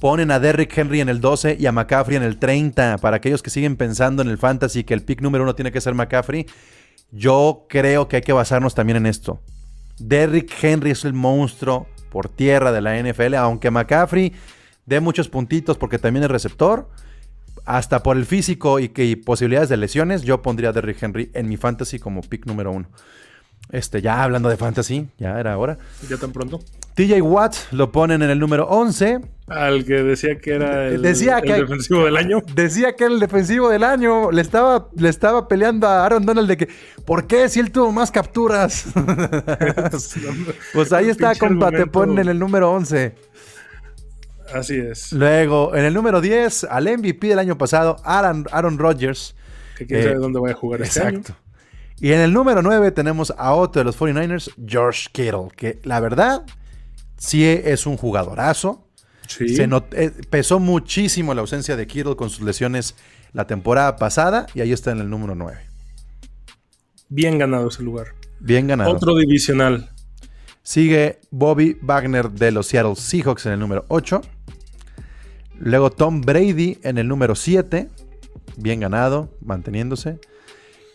ponen 0.00 0.30
a 0.30 0.38
Derrick 0.38 0.76
Henry 0.76 1.00
en 1.00 1.08
el 1.08 1.20
12 1.20 1.56
y 1.58 1.66
a 1.66 1.72
McCaffrey 1.72 2.16
en 2.16 2.22
el 2.22 2.38
30. 2.38 2.98
Para 2.98 3.16
aquellos 3.16 3.42
que 3.42 3.50
siguen 3.50 3.76
pensando 3.76 4.22
en 4.22 4.28
el 4.28 4.38
fantasy 4.38 4.84
que 4.84 4.94
el 4.94 5.02
pick 5.02 5.22
número 5.22 5.44
uno 5.44 5.54
tiene 5.54 5.72
que 5.72 5.80
ser 5.80 5.94
McCaffrey, 5.94 6.46
yo 7.10 7.66
creo 7.68 8.08
que 8.08 8.16
hay 8.16 8.22
que 8.22 8.32
basarnos 8.32 8.74
también 8.74 8.98
en 8.98 9.06
esto. 9.06 9.40
Derrick 9.98 10.52
Henry 10.62 10.90
es 10.90 11.04
el 11.04 11.14
monstruo 11.14 11.86
por 12.10 12.28
tierra 12.28 12.70
de 12.72 12.80
la 12.82 12.98
NFL, 12.98 13.34
aunque 13.34 13.70
McCaffrey 13.70 14.34
dé 14.86 15.00
muchos 15.00 15.28
puntitos 15.28 15.76
porque 15.78 15.98
también 15.98 16.24
es 16.24 16.30
receptor. 16.30 16.88
Hasta 17.64 18.02
por 18.02 18.16
el 18.16 18.26
físico 18.26 18.78
y, 18.78 18.90
que, 18.90 19.04
y 19.04 19.16
posibilidades 19.16 19.68
de 19.68 19.76
lesiones, 19.76 20.22
yo 20.22 20.40
pondría 20.40 20.70
a 20.70 20.72
Derrick 20.72 21.02
Henry 21.02 21.30
en 21.34 21.48
mi 21.48 21.56
fantasy 21.56 21.98
como 21.98 22.20
pick 22.20 22.46
número 22.46 22.70
uno. 22.70 22.88
Este, 23.72 24.00
ya 24.00 24.22
hablando 24.22 24.48
de 24.48 24.56
fantasy, 24.56 25.08
ya 25.18 25.40
era 25.40 25.58
hora. 25.58 25.76
Ya 26.08 26.16
tan 26.16 26.30
pronto. 26.30 26.60
TJ 26.94 27.20
Watt 27.20 27.56
lo 27.72 27.90
ponen 27.90 28.22
en 28.22 28.30
el 28.30 28.38
número 28.38 28.68
11. 28.68 29.18
Al 29.48 29.84
que 29.84 29.94
decía 29.94 30.38
que 30.38 30.54
era 30.54 30.86
el, 30.86 31.02
Decía 31.02 31.38
el 31.38 31.44
que- 31.44 31.54
defensivo 31.54 32.04
del 32.04 32.16
año. 32.16 32.42
Decía 32.54 32.94
que 32.94 33.04
era 33.04 33.12
el 33.14 33.18
defensivo 33.20 33.68
del 33.68 33.82
año. 33.82 34.30
Le 34.30 34.40
estaba, 34.42 34.88
le 34.96 35.08
estaba 35.08 35.48
peleando 35.48 35.88
a 35.88 36.04
Aaron 36.04 36.24
Donald 36.24 36.48
de 36.48 36.56
que, 36.56 36.68
¿por 37.04 37.26
qué 37.26 37.48
si 37.48 37.58
él 37.58 37.72
tuvo 37.72 37.90
más 37.90 38.12
capturas? 38.12 38.86
pues 40.72 40.92
ahí 40.92 41.08
está, 41.08 41.34
compa, 41.34 41.70
te 41.72 41.86
ponen 41.86 42.18
en 42.20 42.28
el 42.28 42.38
número 42.38 42.70
11. 42.70 43.14
Así 44.52 44.76
es. 44.76 45.12
Luego, 45.12 45.74
en 45.74 45.84
el 45.84 45.94
número 45.94 46.20
10, 46.20 46.64
al 46.64 46.84
MVP 46.84 47.28
del 47.28 47.38
año 47.38 47.58
pasado, 47.58 47.96
Aaron, 48.04 48.46
Aaron 48.50 48.78
Rodgers. 48.78 49.34
Que 49.76 49.86
quién 49.86 50.00
Eh, 50.00 50.02
sabe 50.04 50.16
dónde 50.16 50.38
voy 50.38 50.50
a 50.50 50.54
jugar 50.54 50.82
este 50.82 51.00
año. 51.00 51.18
Exacto. 51.18 51.42
Y 51.98 52.12
en 52.12 52.20
el 52.20 52.32
número 52.32 52.62
9 52.62 52.90
tenemos 52.92 53.32
a 53.38 53.54
otro 53.54 53.80
de 53.80 53.84
los 53.84 53.98
49ers, 53.98 54.52
George 54.66 55.08
Kittle, 55.12 55.48
que 55.56 55.80
la 55.84 55.98
verdad 56.00 56.44
sí 57.16 57.44
es 57.44 57.86
un 57.86 57.96
jugadorazo. 57.96 58.86
Sí. 59.26 59.48
Se 59.48 59.68
eh, 59.92 60.12
pesó 60.30 60.60
muchísimo 60.60 61.34
la 61.34 61.40
ausencia 61.40 61.74
de 61.76 61.86
Kittle 61.86 62.14
con 62.16 62.30
sus 62.30 62.44
lesiones 62.44 62.94
la 63.32 63.46
temporada 63.46 63.96
pasada 63.96 64.46
y 64.54 64.60
ahí 64.60 64.72
está 64.72 64.92
en 64.92 65.00
el 65.00 65.10
número 65.10 65.34
9. 65.34 65.58
Bien 67.08 67.38
ganado 67.38 67.68
ese 67.68 67.82
lugar. 67.82 68.08
Bien 68.40 68.66
ganado. 68.66 68.90
Otro 68.90 69.16
divisional. 69.16 69.90
Sigue 70.76 71.20
Bobby 71.30 71.78
Wagner 71.80 72.28
de 72.28 72.50
los 72.50 72.66
Seattle 72.66 72.96
Seahawks 72.96 73.46
en 73.46 73.52
el 73.52 73.60
número 73.60 73.84
8. 73.86 74.20
Luego 75.60 75.90
Tom 75.90 76.22
Brady 76.22 76.78
en 76.82 76.98
el 76.98 77.06
número 77.06 77.36
7. 77.36 77.88
Bien 78.56 78.80
ganado, 78.80 79.30
manteniéndose. 79.40 80.18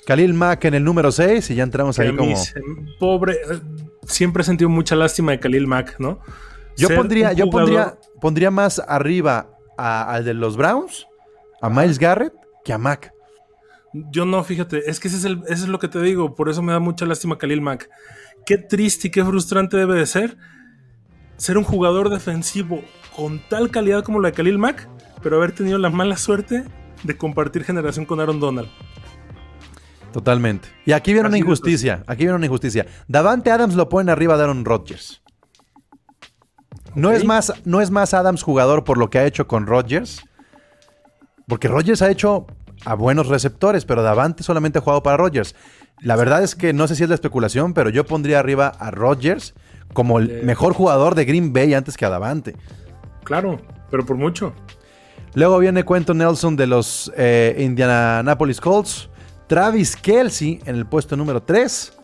Khalil 0.05 0.34
Mack 0.34 0.65
en 0.65 0.73
el 0.73 0.84
número 0.84 1.10
6 1.10 1.51
y 1.51 1.55
ya 1.55 1.63
entramos 1.63 1.95
Que 1.95 2.01
ahí 2.03 2.13
como... 2.17 2.36
se- 2.36 2.60
pobre. 2.99 3.36
eh, 3.49 3.62
Siempre 4.05 4.41
he 4.41 4.45
sentido 4.45 4.69
mucha 4.69 4.93
lástima 4.97 5.31
de 5.31 5.39
Khalil 5.39 5.67
Mack, 5.67 5.95
¿no? 5.99 6.19
Yo 6.75 6.89
Ser 6.89 6.97
pondría, 6.97 7.31
yo 7.31 7.49
pondría, 7.49 7.97
pondría 8.19 8.51
más 8.51 8.79
arriba 8.86 9.51
a- 9.77 10.13
al 10.15 10.25
de 10.25 10.34
los 10.34 10.57
Browns, 10.57 11.07
a 11.62 11.69
Miles 11.69 11.97
Garrett, 11.97 12.34
que 12.65 12.73
a 12.73 12.77
Mack. 12.77 13.13
Yo 13.93 14.25
no, 14.25 14.43
fíjate, 14.43 14.89
es 14.89 14.99
que 14.99 15.07
ese 15.07 15.15
es, 15.15 15.23
el- 15.23 15.43
eso 15.47 15.63
es 15.63 15.67
lo 15.69 15.79
que 15.79 15.88
te 15.88 16.01
digo, 16.01 16.36
por 16.36 16.49
eso 16.49 16.62
me 16.62 16.73
da 16.73 16.79
mucha 16.79 17.05
lástima 17.05 17.38
Khalil 17.38 17.62
Mack. 17.62 17.89
Qué 18.45 18.58
triste 18.58 19.08
y 19.08 19.12
qué 19.12 19.23
frustrante 19.23 19.77
debe 19.77 19.95
de 19.95 20.06
ser 20.06 20.38
ser 21.41 21.58
un 21.58 21.63
jugador 21.63 22.12
defensivo 22.12 22.84
con 23.15 23.41
tal 23.49 23.71
calidad 23.71 24.04
como 24.04 24.19
la 24.19 24.30
de 24.30 24.36
Khalil 24.36 24.60
Mack, 24.60 24.88
pero 25.23 25.38
haber 25.38 25.54
tenido 25.54 25.80
la 25.80 25.89
mala 25.89 26.15
suerte 26.15 26.65
de 27.01 27.17
compartir 27.17 27.63
generación 27.63 28.06
con 28.06 28.19
Aaron 28.19 28.39
Donald. 28.39 28.69
Totalmente. 30.13 30.67
Y 30.86 30.91
aquí 30.91 31.13
viene 31.13 31.27
una 31.27 31.38
Así 31.38 31.43
injusticia. 31.43 32.04
Aquí 32.06 32.19
viene 32.19 32.36
una 32.36 32.45
injusticia. 32.45 32.86
Davante 33.08 33.49
Adams 33.49 33.73
lo 33.73 33.89
ponen 33.89 34.10
arriba 34.10 34.38
de 34.38 34.43
Aaron 34.43 34.65
Rodgers. 34.65 35.23
No, 36.93 37.12
es 37.12 37.25
más, 37.25 37.54
no 37.65 37.82
es 37.82 37.89
más 37.89 38.13
Adams 38.13 38.43
jugador 38.43 38.84
por 38.84 38.99
lo 38.99 39.10
que 39.10 39.17
ha 39.17 39.25
hecho 39.25 39.47
con 39.47 39.65
Rodgers. 39.65 40.21
Porque 41.47 41.69
Rodgers 41.69 42.04
ha 42.04 42.12
hecho 42.12 42.45
a 42.86 42.93
buenos 42.93 43.27
receptores, 43.30 43.86
pero 43.86 44.04
Davante 44.04 44.43
solamente 44.43 44.77
ha 44.77 44.82
jugado 44.82 45.01
para 45.01 45.17
Rodgers. 45.17 45.56
La 46.01 46.15
verdad 46.15 46.43
es 46.43 46.55
que 46.55 46.73
no 46.73 46.87
sé 46.87 46.95
si 46.95 47.03
es 47.03 47.09
la 47.09 47.15
especulación, 47.15 47.73
pero 47.73 47.89
yo 47.89 48.05
pondría 48.05 48.39
arriba 48.39 48.67
a 48.67 48.91
Rodgers 48.91 49.53
como 49.93 50.19
el 50.19 50.29
Eh. 50.31 50.41
mejor 50.43 50.73
jugador 50.73 51.15
de 51.15 51.25
Green 51.25 51.53
Bay 51.53 51.73
antes 51.73 51.95
que 51.97 52.05
a 52.05 52.09
Davante. 52.09 52.55
Claro, 53.23 53.59
pero 53.89 54.05
por 54.05 54.17
mucho. 54.17 54.53
Luego 55.33 55.59
viene 55.59 55.85
Quentin 55.85 56.17
Nelson 56.17 56.55
de 56.55 56.67
los 56.67 57.11
eh, 57.15 57.55
Indianapolis 57.59 58.59
Colts. 58.59 59.09
Travis 59.47 59.95
Kelsey 59.95 60.59
en 60.65 60.75
el 60.75 60.85
puesto 60.85 61.15
número 61.15 61.43
3. 61.43 61.97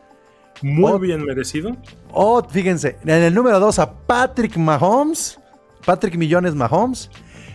Muy 0.61 0.99
bien 0.99 1.23
merecido. 1.25 1.75
Oh, 2.11 2.43
fíjense, 2.47 2.97
en 3.03 3.09
el 3.23 3.33
número 3.33 3.59
2 3.59 3.79
a 3.79 3.91
Patrick 4.05 4.57
Mahomes. 4.57 5.39
Patrick 5.85 6.15
Millones 6.15 6.55
Mahomes. 6.55 7.09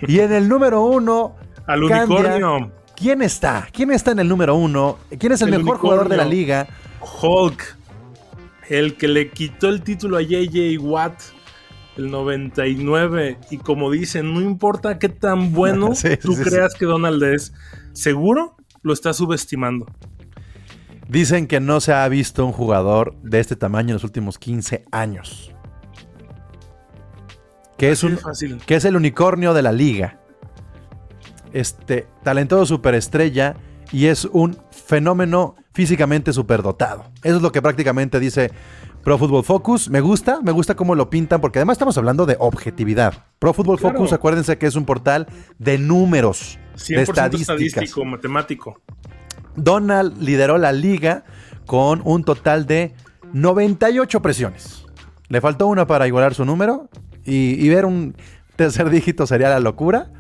Y 0.07 0.19
en 0.21 0.33
el 0.33 0.49
número 0.49 0.83
1. 0.83 1.37
Al 1.67 1.85
unicornio. 1.85 2.73
¿Quién 3.03 3.21
está? 3.21 3.67
¿Quién 3.73 3.91
está 3.91 4.13
en 4.13 4.21
el 4.21 4.29
número 4.29 4.55
1? 4.55 4.99
¿Quién 5.19 5.33
es 5.33 5.43
el, 5.43 5.53
El 5.53 5.65
mejor 5.65 5.79
jugador 5.79 6.09
de 6.09 6.17
la 6.17 6.25
liga? 6.25 6.69
Hulk, 7.01 7.77
el 8.69 8.97
que 8.97 9.09
le 9.09 9.33
quitó 9.33 9.71
el 9.71 9.83
título 9.83 10.19
a 10.19 10.23
JJ 10.23 10.79
Watt, 10.79 11.21
el 11.97 12.13
99, 12.13 13.39
y 13.51 13.57
como 13.59 13.91
dicen, 13.91 14.33
no 14.33 14.41
importa 14.41 15.01
qué 15.01 15.09
tan 15.09 15.53
bueno 15.53 15.95
Sí, 15.97 16.17
tú 16.17 16.35
sí, 16.35 16.45
sí. 16.45 16.51
creas 16.51 16.75
que 16.75 16.85
Donald 16.85 17.21
es, 17.25 17.53
seguro 17.93 18.55
lo 18.83 18.93
está 18.93 19.13
subestimando. 19.13 19.87
Dicen 21.09 21.49
que 21.49 21.59
no 21.59 21.81
se 21.81 21.93
ha 21.93 22.07
visto 22.07 22.47
un 22.47 22.53
jugador 22.53 23.17
de 23.25 23.41
este 23.41 23.57
tamaño 23.57 23.89
en 23.89 23.95
los 23.95 24.05
últimos 24.05 24.39
15 24.39 24.85
años. 24.93 25.53
Que 27.77 27.91
es, 27.91 28.05
un, 28.05 28.17
fácil. 28.17 28.59
que 28.65 28.77
es 28.77 28.85
el 28.85 28.95
unicornio 28.95 29.55
de 29.55 29.63
la 29.63 29.73
liga. 29.73 30.22
Este 31.53 32.07
talentoso 32.23 32.67
superestrella 32.67 33.57
y 33.93 34.07
es 34.07 34.25
un 34.25 34.57
fenómeno 34.71 35.55
físicamente 35.73 36.33
superdotado. 36.33 37.05
Eso 37.23 37.37
es 37.37 37.43
lo 37.43 37.53
que 37.53 37.61
prácticamente 37.63 38.21
dice 38.21 38.51
Pro 39.05 39.19
Football 39.19 39.45
Focus. 39.45 39.91
Me 39.91 40.01
gusta, 40.01 40.41
me 40.43 40.53
gusta 40.53 40.75
cómo 40.75 40.95
lo 40.95 41.11
pintan 41.11 41.41
porque 41.41 41.59
además 41.59 41.75
estamos 41.75 41.97
hablando 41.99 42.25
de 42.27 42.37
objetividad. 42.39 43.25
Pro 43.39 43.53
Football 43.53 43.79
Claro. 43.79 43.97
Focus, 43.97 44.13
acuérdense 44.13 44.59
que 44.59 44.67
es 44.67 44.77
un 44.77 44.85
portal 44.85 45.27
de 45.59 45.79
números, 45.79 46.59
de 46.89 46.97
100% 46.97 47.03
estadísticas. 47.03 47.61
estadístico, 47.63 48.05
matemático. 48.05 48.81
Donald 49.57 50.19
lideró 50.21 50.57
la 50.59 50.73
liga 50.73 51.25
con 51.67 52.01
un 52.05 52.25
total 52.25 52.67
de 52.67 52.95
98 53.33 54.23
presiones. 54.23 54.87
Le 55.29 55.41
faltó 55.41 55.67
una 55.67 55.87
para 55.87 56.07
igualar 56.07 56.35
su 56.35 56.45
número 56.45 56.89
y, 57.25 57.65
y 57.65 57.69
ver 57.69 57.85
un 57.85 58.15
tercer 58.57 58.89
dígito 58.91 59.27
sería 59.27 59.49
la 59.51 59.61
locura. 59.61 60.11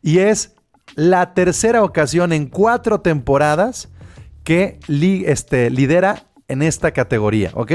Y 0.00 0.18
es 0.18 0.56
la 0.94 1.34
tercera 1.34 1.82
ocasión 1.82 2.32
en 2.32 2.46
cuatro 2.46 3.00
temporadas 3.00 3.88
que 4.44 4.78
li- 4.88 5.24
este, 5.26 5.70
lidera 5.70 6.24
en 6.48 6.62
esta 6.62 6.90
categoría, 6.92 7.50
¿ok? 7.54 7.72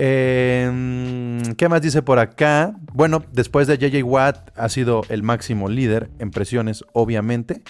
Eh, 0.00 1.42
¿Qué 1.56 1.68
más 1.68 1.82
dice 1.82 2.02
por 2.02 2.18
acá? 2.18 2.74
Bueno, 2.92 3.24
después 3.32 3.66
de 3.66 3.78
JJ 3.78 4.02
Watt 4.04 4.50
ha 4.56 4.68
sido 4.68 5.02
el 5.08 5.22
máximo 5.22 5.68
líder 5.68 6.08
en 6.18 6.30
presiones, 6.30 6.84
obviamente. 6.92 7.62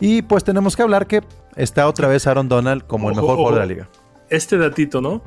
Y 0.00 0.22
pues 0.22 0.44
tenemos 0.44 0.76
que 0.76 0.82
hablar 0.82 1.06
que 1.06 1.22
está 1.56 1.88
otra 1.88 2.08
vez 2.08 2.26
Aaron 2.26 2.48
Donald 2.48 2.86
como 2.86 3.08
el 3.10 3.14
Ojo, 3.14 3.22
mejor 3.22 3.36
jugador 3.36 3.54
de 3.54 3.60
la 3.60 3.66
liga. 3.66 3.88
Este 4.28 4.58
datito, 4.58 5.00
¿no? 5.00 5.22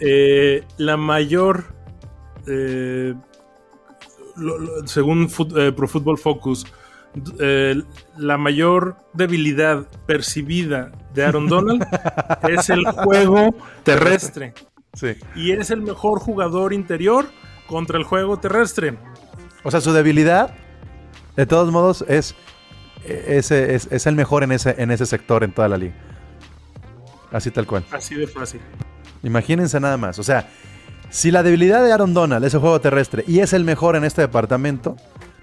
Eh, 0.00 0.64
la 0.78 0.96
mayor, 0.96 1.66
eh, 2.46 3.14
lo- 4.36 4.58
lo- 4.58 4.86
según 4.86 5.28
eh, 5.56 5.72
Pro 5.72 5.86
Football 5.88 6.18
Focus, 6.18 6.66
eh, 7.40 7.82
la 8.16 8.38
mayor 8.38 8.96
debilidad 9.14 9.86
percibida 10.06 10.92
de 11.14 11.24
Aaron 11.24 11.48
Donald 11.48 11.86
es 12.48 12.70
el 12.70 12.84
juego 12.86 13.54
terrestre. 13.82 14.54
Sí. 14.94 15.16
Y 15.34 15.52
es 15.52 15.70
el 15.70 15.82
mejor 15.82 16.20
jugador 16.20 16.72
interior 16.72 17.26
contra 17.66 17.98
el 17.98 18.04
juego 18.04 18.38
terrestre. 18.38 18.96
O 19.64 19.70
sea, 19.70 19.80
su 19.80 19.92
debilidad, 19.92 20.54
de 21.36 21.46
todos 21.46 21.70
modos, 21.70 22.04
es, 22.08 22.34
ese, 23.04 23.74
es, 23.74 23.88
es 23.90 24.06
el 24.06 24.14
mejor 24.14 24.42
en 24.42 24.52
ese, 24.52 24.74
en 24.78 24.90
ese 24.90 25.06
sector 25.06 25.44
en 25.44 25.52
toda 25.52 25.68
la 25.68 25.76
liga. 25.76 25.94
Así 27.30 27.50
tal 27.50 27.66
cual. 27.66 27.84
Así 27.90 28.14
de 28.14 28.26
fácil. 28.26 28.60
Imagínense 29.22 29.78
nada 29.80 29.96
más. 29.96 30.18
O 30.18 30.22
sea, 30.22 30.48
si 31.10 31.30
la 31.30 31.42
debilidad 31.42 31.82
de 31.82 31.92
Aaron 31.92 32.14
Donald 32.14 32.44
es 32.44 32.54
el 32.54 32.60
juego 32.60 32.80
terrestre 32.80 33.24
y 33.26 33.40
es 33.40 33.52
el 33.52 33.64
mejor 33.64 33.96
en 33.96 34.04
este 34.04 34.22
departamento, 34.22 34.96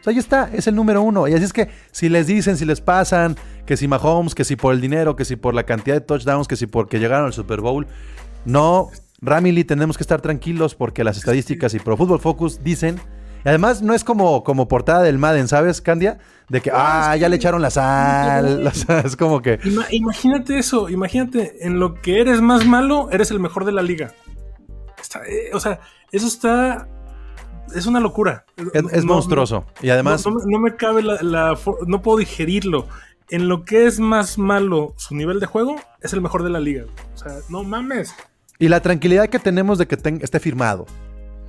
pues 0.05 0.13
ahí 0.15 0.19
está, 0.19 0.49
es 0.53 0.67
el 0.67 0.75
número 0.75 1.01
uno. 1.01 1.27
Y 1.27 1.33
así 1.33 1.43
es 1.43 1.51
que 1.53 1.69
si 1.91 2.07
les 2.09 2.27
dicen, 2.27 2.55
si 2.57 2.63
les 2.65 2.79
pasan, 2.79 3.35
que 3.65 3.75
si 3.75 3.87
Mahomes, 3.87 4.35
que 4.35 4.43
si 4.45 4.55
por 4.55 4.73
el 4.73 4.79
dinero, 4.81 5.15
que 5.15 5.25
si 5.25 5.35
por 5.35 5.53
la 5.53 5.63
cantidad 5.63 5.95
de 5.95 6.01
touchdowns, 6.01 6.47
que 6.47 6.55
si 6.55 6.67
porque 6.67 6.99
llegaron 6.99 7.25
al 7.25 7.33
Super 7.33 7.59
Bowl, 7.61 7.87
no, 8.45 8.89
Ramily, 9.21 9.63
tenemos 9.63 9.97
que 9.97 10.03
estar 10.03 10.21
tranquilos 10.21 10.75
porque 10.75 11.03
las 11.03 11.17
estadísticas 11.17 11.73
y 11.73 11.79
Pro 11.79 11.97
Football 11.97 12.19
Focus 12.19 12.63
dicen. 12.63 12.99
Y 13.43 13.49
además 13.49 13.81
no 13.83 13.93
es 13.93 14.03
como, 14.03 14.43
como 14.43 14.67
portada 14.67 15.03
del 15.03 15.17
Madden, 15.19 15.47
¿sabes, 15.47 15.79
Candia? 15.81 16.17
De 16.49 16.61
que, 16.61 16.71
ah, 16.73 17.15
ya 17.15 17.29
le 17.29 17.35
echaron 17.35 17.61
la 17.61 17.69
sal. 17.69 18.65
O 18.67 18.71
sea, 18.71 18.99
es 19.01 19.15
como 19.15 19.41
que. 19.41 19.59
Ima- 19.61 19.85
imagínate 19.91 20.57
eso, 20.57 20.89
imagínate, 20.89 21.65
en 21.65 21.79
lo 21.79 21.93
que 21.95 22.21
eres 22.21 22.41
más 22.41 22.65
malo, 22.65 23.09
eres 23.11 23.31
el 23.31 23.39
mejor 23.39 23.65
de 23.65 23.71
la 23.71 23.81
liga. 23.83 24.13
Está- 25.01 25.21
eh, 25.27 25.49
o 25.53 25.59
sea, 25.59 25.79
eso 26.11 26.27
está... 26.27 26.87
Es 27.73 27.85
una 27.87 27.99
locura. 27.99 28.45
Es, 28.73 28.83
es 28.91 29.05
No- 29.05 29.13
monstruoso. 29.15 29.65
Y 29.81 29.89
además. 29.89 30.25
No, 30.25 30.35
no 30.45 30.59
me- 30.59 30.75
cabe 30.75 31.01
la, 31.03 31.57
No 31.87 32.01
puedo 32.01 32.17
digerirlo. 32.17 32.87
En 33.29 33.47
lo 33.47 33.65
que 33.65 33.87
es 33.87 33.99
más 33.99 34.37
malo 34.37 34.93
su 34.97 35.15
nivel 35.15 35.39
de 35.39 35.47
juego, 35.47 35.75
es 36.01 36.13
el 36.13 36.21
mejor 36.21 36.43
de 36.43 36.51
la 36.51 36.59
liga. 36.59 36.85
O 37.15 37.17
sea, 37.17 37.31
no 37.49 37.63
mames. 37.63 38.13
Y 38.59 38.67
la 38.67 38.81
tranquilidad 38.81 39.27
que 39.29 39.39
tenemos 39.39 39.77
de 39.79 39.87
que 39.87 39.95
esté 40.21 40.39
firmado. 40.39 40.85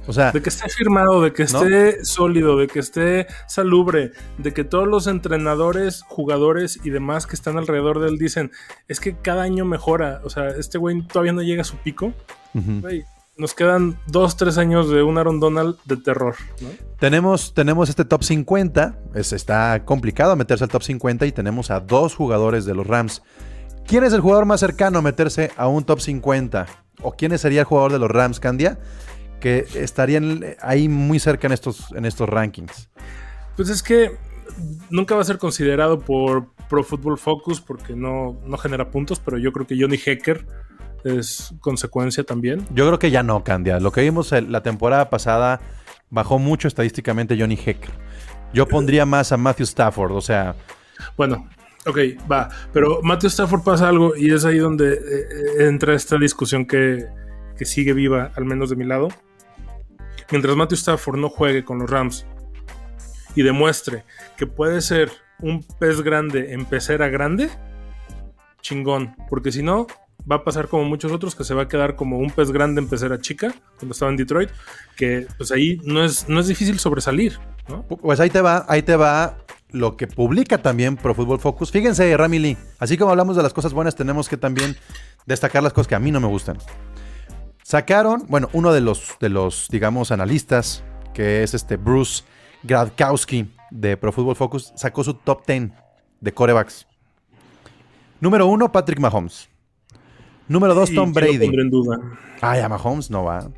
O 0.08 0.12
sea, 0.12 0.30
De 0.30 0.40
que 0.40 0.48
esté 0.50 0.68
firmado, 0.68 1.20
de 1.20 1.32
que 1.32 1.42
esté 1.42 2.04
sólido, 2.04 2.56
de 2.56 2.68
que 2.68 2.78
esté 2.78 3.26
salubre, 3.48 4.12
de 4.38 4.52
que 4.54 4.62
todos 4.62 4.86
los 4.86 5.08
entrenadores, 5.08 6.02
jugadores 6.06 6.78
y 6.84 6.90
demás 6.90 7.26
que 7.26 7.34
están 7.34 7.58
alrededor 7.58 7.98
de 8.00 8.08
él 8.08 8.16
dicen, 8.18 8.52
es 8.86 9.00
que 9.00 9.16
cada 9.16 9.42
año 9.42 9.64
mejora. 9.64 10.20
O 10.24 10.30
sea, 10.30 10.48
este 10.48 10.78
güey 10.78 11.02
todavía 11.08 11.32
no 11.32 11.42
llega 11.42 11.62
a 11.62 11.64
su 11.64 11.76
pico. 11.76 12.12
Güey, 12.54 13.04
nos 13.38 13.54
quedan 13.54 13.98
dos, 14.06 14.36
tres 14.36 14.56
años 14.58 14.88
de 14.90 15.02
un 15.02 15.18
Aaron 15.18 15.40
Donald 15.40 15.76
de 15.84 15.96
terror. 15.96 16.34
¿no? 16.60 16.68
tenemos, 16.98 17.52
tenemos 17.54 17.88
este 17.88 18.04
top 18.04 18.22
50. 18.24 18.98
Es- 19.14 19.32
está 19.32 19.84
complicado 19.84 20.34
meterse 20.36 20.64
al 20.64 20.70
top 20.70 20.82
50 20.82 21.26
y 21.26 21.32
tenemos 21.32 21.70
a 21.70 21.80
dos 21.80 22.14
jugadores 22.14 22.64
de 22.64 22.74
los 22.74 22.86
Rams. 22.86 23.22
¿Quién 23.86 24.04
es 24.04 24.12
el 24.12 24.20
jugador 24.20 24.46
más 24.46 24.60
cercano 24.60 24.98
a 24.98 25.02
meterse 25.02 25.50
a 25.56 25.68
un 25.68 25.84
top 25.84 26.00
50? 26.00 26.66
¿O 27.02 27.12
quién 27.12 27.36
sería 27.38 27.60
el 27.60 27.66
jugador 27.66 27.92
de 27.92 27.98
los 27.98 28.10
Rams, 28.10 28.40
Candia? 28.40 28.78
Que 29.38 29.66
estarían 29.74 30.42
ahí 30.60 30.88
muy 30.88 31.18
cerca 31.20 31.46
en 31.46 31.52
estos, 31.52 31.92
en 31.92 32.04
estos 32.06 32.28
rankings. 32.28 32.88
Pues 33.54 33.68
es 33.68 33.82
que 33.82 34.16
nunca 34.90 35.14
va 35.14 35.20
a 35.20 35.24
ser 35.24 35.38
considerado 35.38 36.00
por 36.00 36.46
Pro 36.70 36.82
Football 36.82 37.18
Focus 37.18 37.60
porque 37.60 37.94
no, 37.94 38.36
no 38.46 38.56
genera 38.56 38.90
puntos, 38.90 39.20
pero 39.20 39.36
yo 39.38 39.52
creo 39.52 39.66
que 39.66 39.76
Johnny 39.78 40.00
Hecker 40.04 40.46
es 41.04 41.54
consecuencia 41.60 42.24
también. 42.24 42.66
Yo 42.74 42.86
creo 42.86 42.98
que 42.98 43.10
ya 43.10 43.22
no, 43.22 43.44
Candia. 43.44 43.80
Lo 43.80 43.92
que 43.92 44.02
vimos 44.02 44.32
la 44.32 44.62
temporada 44.62 45.10
pasada 45.10 45.60
bajó 46.10 46.38
mucho 46.38 46.68
estadísticamente 46.68 47.38
Johnny 47.38 47.54
Hecker. 47.54 47.90
Yo 48.52 48.66
pondría 48.66 49.06
más 49.06 49.32
a 49.32 49.36
Matthew 49.36 49.64
Stafford, 49.64 50.12
o 50.12 50.20
sea, 50.20 50.54
Bueno, 51.16 51.48
ok, 51.84 51.98
va. 52.30 52.48
Pero 52.72 53.00
Matthew 53.02 53.28
Stafford 53.28 53.62
pasa 53.62 53.88
algo 53.88 54.16
y 54.16 54.32
es 54.32 54.44
ahí 54.44 54.58
donde 54.58 54.94
eh, 54.94 54.98
eh, 54.98 55.66
entra 55.66 55.94
esta 55.94 56.16
discusión 56.16 56.66
que, 56.66 57.06
que 57.56 57.64
sigue 57.64 57.92
viva, 57.92 58.32
al 58.36 58.44
menos 58.44 58.70
de 58.70 58.76
mi 58.76 58.84
lado. 58.84 59.08
Mientras 60.30 60.56
Matthew 60.56 60.76
Stafford 60.76 61.18
no 61.18 61.28
juegue 61.28 61.64
con 61.64 61.78
los 61.78 61.90
Rams 61.90 62.26
y 63.34 63.42
demuestre 63.42 64.04
que 64.36 64.46
puede 64.46 64.80
ser 64.80 65.10
un 65.40 65.62
pez 65.78 66.00
grande 66.00 66.52
en 66.52 66.64
pecera 66.64 67.08
grande, 67.08 67.50
chingón. 68.62 69.14
Porque 69.28 69.52
si 69.52 69.62
no, 69.62 69.86
va 70.30 70.36
a 70.36 70.44
pasar 70.44 70.68
como 70.68 70.84
muchos 70.84 71.12
otros 71.12 71.34
que 71.34 71.44
se 71.44 71.54
va 71.54 71.62
a 71.62 71.68
quedar 71.68 71.96
como 71.96 72.18
un 72.18 72.30
pez 72.30 72.50
grande 72.50 72.80
en 72.80 72.88
pecera 72.88 73.20
chica 73.20 73.54
cuando 73.78 73.92
estaba 73.92 74.10
en 74.10 74.16
Detroit, 74.16 74.50
que 74.96 75.26
pues 75.36 75.52
ahí 75.52 75.80
no 75.84 76.04
es, 76.04 76.28
no 76.28 76.40
es 76.40 76.48
difícil 76.48 76.78
sobresalir, 76.78 77.38
¿no? 77.68 77.82
Pues 77.82 78.20
ahí 78.20 78.30
te 78.30 78.40
va, 78.40 78.64
ahí 78.68 78.82
te 78.82 78.96
va 78.96 79.38
lo 79.70 79.96
que 79.96 80.06
publica 80.06 80.58
también 80.58 80.96
Pro 80.96 81.14
Football 81.14 81.40
Focus. 81.40 81.70
Fíjense, 81.70 82.16
Rami 82.16 82.38
Lee, 82.38 82.56
así 82.78 82.96
como 82.96 83.10
hablamos 83.10 83.36
de 83.36 83.42
las 83.42 83.52
cosas 83.52 83.72
buenas, 83.72 83.94
tenemos 83.94 84.28
que 84.28 84.36
también 84.36 84.76
destacar 85.26 85.62
las 85.62 85.72
cosas 85.72 85.88
que 85.88 85.94
a 85.94 86.00
mí 86.00 86.10
no 86.10 86.20
me 86.20 86.28
gustan. 86.28 86.58
Sacaron, 87.62 88.24
bueno, 88.28 88.48
uno 88.52 88.72
de 88.72 88.80
los, 88.80 89.16
de 89.20 89.28
los 89.28 89.68
digamos, 89.70 90.12
analistas, 90.12 90.84
que 91.12 91.42
es 91.42 91.52
este 91.52 91.76
Bruce 91.76 92.24
Gradkowski 92.62 93.50
de 93.70 93.96
Pro 93.96 94.12
Football 94.12 94.36
Focus, 94.36 94.72
sacó 94.76 95.02
su 95.02 95.14
top 95.14 95.46
10 95.46 95.70
de 96.20 96.32
corebacks. 96.32 96.86
Número 98.20 98.46
uno, 98.46 98.70
Patrick 98.72 99.00
Mahomes. 99.00 99.48
Número 100.48 100.74
dos, 100.74 100.90
Y 100.90 100.94
Tom 100.94 101.12
yo 101.12 101.20
lo 101.20 101.26
Brady. 101.26 101.38
pondré 101.46 101.62
en 101.62 101.70
duda. 101.70 101.98
Ay, 102.40 102.60
a 102.60 102.68
Mahomes 102.68 103.10
no 103.10 103.24
va. 103.24 103.48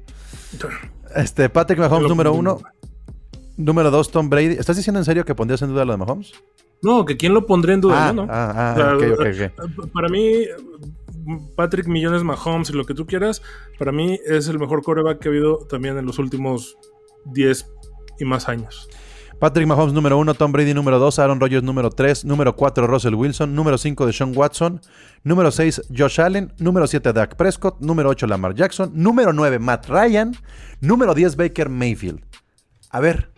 Este, 1.14 1.48
Patrick 1.48 1.78
Mahomes, 1.78 2.02
lo 2.02 2.08
número 2.08 2.32
pondré 2.32 2.50
en 2.50 2.56
uno. 2.56 2.58
duda. 2.60 2.72
Número 3.56 3.90
dos, 3.90 4.10
Tom 4.10 4.28
Brady. 4.30 4.54
¿Estás 4.58 4.76
diciendo 4.76 4.98
en 5.00 5.04
serio 5.04 5.24
que 5.24 5.34
pondrías 5.34 5.60
en 5.62 5.68
duda 5.70 5.84
lo 5.84 5.92
de 5.92 5.98
Mahomes? 5.98 6.32
No, 6.80 7.04
que 7.04 7.16
quién 7.16 7.34
lo 7.34 7.44
pondría 7.44 7.74
en 7.74 7.80
duda, 7.80 8.08
Ah, 8.08 8.12
no. 8.12 8.22
ah, 8.30 8.52
ah, 8.56 8.72
O 8.74 8.76
sea, 9.00 9.12
ok, 9.14 9.18
ok, 9.18 9.70
ok. 9.82 9.92
Para 9.92 10.08
mí, 10.08 10.44
Patrick 11.56 11.86
Millones 11.88 12.22
Mahomes 12.22 12.70
y 12.70 12.72
lo 12.72 12.84
que 12.84 12.94
tú 12.94 13.04
quieras, 13.06 13.42
para 13.78 13.90
mí 13.90 14.18
es 14.26 14.46
el 14.48 14.58
mejor 14.60 14.82
coreback 14.82 15.18
que 15.18 15.28
ha 15.28 15.30
habido 15.32 15.58
también 15.68 15.98
en 15.98 16.06
los 16.06 16.18
últimos 16.20 16.76
10 17.26 17.66
y 18.20 18.24
más 18.24 18.48
años. 18.48 18.88
Patrick 19.38 19.68
Mahomes 19.68 19.92
número 19.92 20.18
uno, 20.18 20.34
Tom 20.34 20.50
Brady 20.50 20.74
número 20.74 20.98
dos, 20.98 21.20
Aaron 21.20 21.38
Rodgers 21.38 21.62
número 21.62 21.90
tres, 21.90 22.24
número 22.24 22.56
cuatro, 22.56 22.88
Russell 22.88 23.14
Wilson, 23.14 23.54
número 23.54 23.78
cinco, 23.78 24.04
de 24.04 24.12
Sean 24.12 24.32
Watson, 24.36 24.80
número 25.22 25.52
seis, 25.52 25.80
Josh 25.96 26.20
Allen, 26.20 26.52
número 26.58 26.88
siete, 26.88 27.12
Dak 27.12 27.36
Prescott, 27.36 27.78
número 27.78 28.08
ocho, 28.10 28.26
Lamar 28.26 28.54
Jackson, 28.54 28.90
número 28.94 29.32
nueve, 29.32 29.60
Matt 29.60 29.86
Ryan, 29.88 30.34
número 30.80 31.14
10, 31.14 31.36
Baker 31.36 31.68
Mayfield. 31.68 32.20
A 32.90 32.98
ver, 32.98 33.30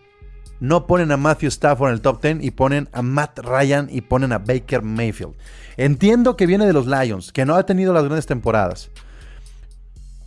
no 0.59 0.87
ponen 0.87 1.11
a 1.11 1.17
Matthew 1.17 1.49
Stafford 1.49 1.89
en 1.89 1.93
el 1.93 2.01
top 2.01 2.21
10 2.21 2.43
y 2.43 2.51
ponen 2.51 2.89
a 2.93 3.01
Matt 3.01 3.39
Ryan 3.39 3.87
y 3.91 4.01
ponen 4.01 4.31
a 4.31 4.39
Baker 4.39 4.81
Mayfield. 4.81 5.35
Entiendo 5.77 6.35
que 6.35 6.45
viene 6.45 6.65
de 6.65 6.73
los 6.73 6.87
Lions, 6.87 7.31
que 7.31 7.45
no 7.45 7.55
ha 7.55 7.65
tenido 7.65 7.93
las 7.93 8.03
grandes 8.03 8.25
temporadas. 8.25 8.89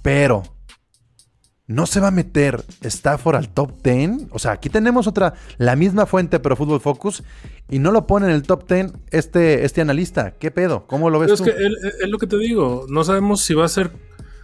Pero, 0.03 0.43
¿no 1.67 1.87
se 1.87 2.01
va 2.01 2.09
a 2.09 2.11
meter 2.11 2.65
Stafford 2.83 3.37
al 3.37 3.49
top 3.49 3.83
10? 3.83 4.29
O 4.31 4.39
sea, 4.39 4.53
aquí 4.53 4.69
tenemos 4.69 5.07
otra, 5.07 5.35
la 5.59 5.77
misma 5.77 6.07
fuente, 6.07 6.41
pero 6.41 6.57
Football 6.57 6.81
Focus, 6.81 7.23
y 7.71 7.79
no 7.79 7.91
lo 7.93 8.07
pone 8.07 8.27
en 8.27 8.33
el 8.33 8.43
top 8.43 8.69
10 8.69 8.93
este, 9.11 9.65
este 9.65 9.81
analista. 9.81 10.33
¿Qué 10.33 10.51
pedo? 10.51 10.87
¿Cómo 10.87 11.09
lo 11.11 11.19
ves 11.19 11.27
Pero 11.33 11.35
es 11.35 11.41
tú? 11.41 11.45
que 11.45 11.65
él- 11.67 11.77
es 12.03 12.09
lo 12.09 12.19
que 12.19 12.27
te 12.27 12.37
digo, 12.39 12.87
no 12.89 13.03
sabemos 13.05 13.41
si 13.43 13.55
va 13.55 13.65
a 13.65 13.69
ser 13.69 13.91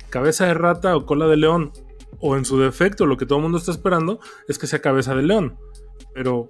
cabeza 0.08 0.46
de 0.46 0.54
rata 0.54 0.96
o 0.96 1.06
cola 1.06 1.26
de 1.26 1.36
león, 1.36 1.72
o 2.18 2.36
en 2.36 2.44
su 2.44 2.58
defecto, 2.58 3.06
lo 3.06 3.16
que 3.16 3.24
todo 3.26 3.38
el 3.38 3.42
mundo 3.44 3.58
está 3.58 3.70
esperando 3.70 4.20
es 4.48 4.58
que 4.58 4.66
sea 4.66 4.80
cabeza 4.80 5.14
de 5.14 5.22
león. 5.22 5.56
Pero 6.14 6.48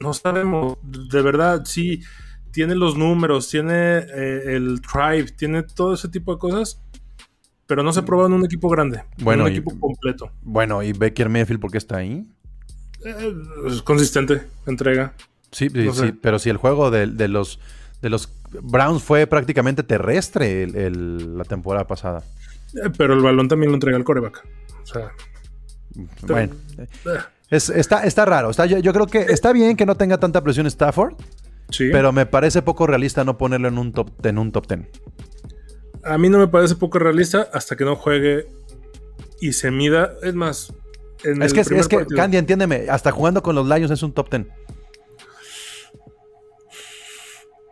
no 0.00 0.12
sabemos, 0.14 0.76
de 0.82 1.22
verdad, 1.22 1.62
sí, 1.66 2.00
tiene 2.50 2.74
los 2.74 2.96
números, 2.96 3.48
tiene 3.48 3.98
eh, 3.98 4.54
el 4.56 4.80
tribe, 4.80 5.26
tiene 5.36 5.62
todo 5.64 5.94
ese 5.94 6.08
tipo 6.08 6.32
de 6.32 6.38
cosas, 6.38 6.80
pero 7.66 7.82
no 7.82 7.92
se 7.92 8.02
prueba 8.02 8.26
en 8.26 8.32
un 8.34 8.44
equipo 8.44 8.68
grande, 8.68 9.02
en 9.18 9.24
Bueno, 9.24 9.44
un 9.44 9.50
y- 9.52 9.56
equipo 9.56 9.78
completo. 9.78 10.30
Bueno, 10.42 10.82
¿y 10.82 10.92
Baker 10.92 11.28
Mayfield 11.28 11.60
por 11.60 11.70
qué 11.70 11.78
está 11.78 11.96
ahí? 11.98 12.26
Eh, 13.04 13.34
es 13.68 13.82
consistente, 13.82 14.42
entrega. 14.66 15.12
Sí, 15.50 15.68
sí, 15.70 15.84
No 15.84 15.92
sé. 15.94 16.06
sí, 16.06 16.12
pero 16.12 16.38
si 16.38 16.50
el 16.50 16.56
juego 16.56 16.90
de, 16.90 17.06
de 17.06 17.28
los, 17.28 17.60
de 18.02 18.10
los 18.10 18.28
Browns 18.62 19.02
fue 19.02 19.26
prácticamente 19.26 19.82
terrestre 19.82 20.62
el- 20.64 20.76
el- 20.76 21.38
la 21.38 21.44
temporada 21.44 21.86
pasada. 21.86 22.22
Eh, 22.74 22.90
pero 22.96 23.14
el 23.14 23.20
balón 23.20 23.48
también 23.48 23.70
lo 23.70 23.76
entrega 23.76 23.96
el 23.96 24.04
coreback. 24.04 24.44
O 24.82 24.86
sea, 24.86 25.10
Bueno, 26.22 26.54
eh, 26.78 26.86
es- 27.50 27.70
está, 27.70 28.04
está 28.04 28.24
raro. 28.24 28.50
Está, 28.50 28.66
yo, 28.66 28.78
yo 28.78 28.92
creo 28.92 29.06
que 29.06 29.20
está 29.20 29.52
bien 29.52 29.76
que 29.76 29.86
no 29.86 29.94
tenga 29.96 30.18
tanta 30.18 30.42
presión 30.42 30.66
Stafford, 30.66 31.14
sí. 31.70 31.88
pero 31.92 32.12
me 32.12 32.26
parece 32.26 32.62
poco 32.62 32.86
realista 32.86 33.22
no 33.24 33.38
ponerlo 33.38 33.68
en 33.68 33.78
un 33.78 33.92
top, 33.92 34.26
en 34.26 34.38
un 34.38 34.50
top 34.50 34.66
10. 34.66 34.80
A 36.04 36.18
mí 36.18 36.28
no 36.28 36.38
me 36.38 36.48
parece 36.48 36.74
poco 36.76 36.98
realista 36.98 37.48
hasta 37.52 37.76
que 37.76 37.84
no 37.84 37.96
juegue 37.96 38.46
y 39.40 39.52
se 39.52 39.70
mida. 39.70 40.12
Es 40.22 40.34
más, 40.34 40.72
en 41.22 41.42
Es 41.42 41.50
el 41.50 41.54
que, 41.54 41.60
es, 41.78 41.88
que 41.88 41.96
partido- 41.98 42.16
Candy, 42.16 42.36
entiéndeme, 42.36 42.86
hasta 42.90 43.10
jugando 43.10 43.42
con 43.42 43.54
los 43.54 43.66
Lions 43.66 43.90
es 43.90 44.02
un 44.02 44.12
top 44.12 44.30
10. 44.30 44.46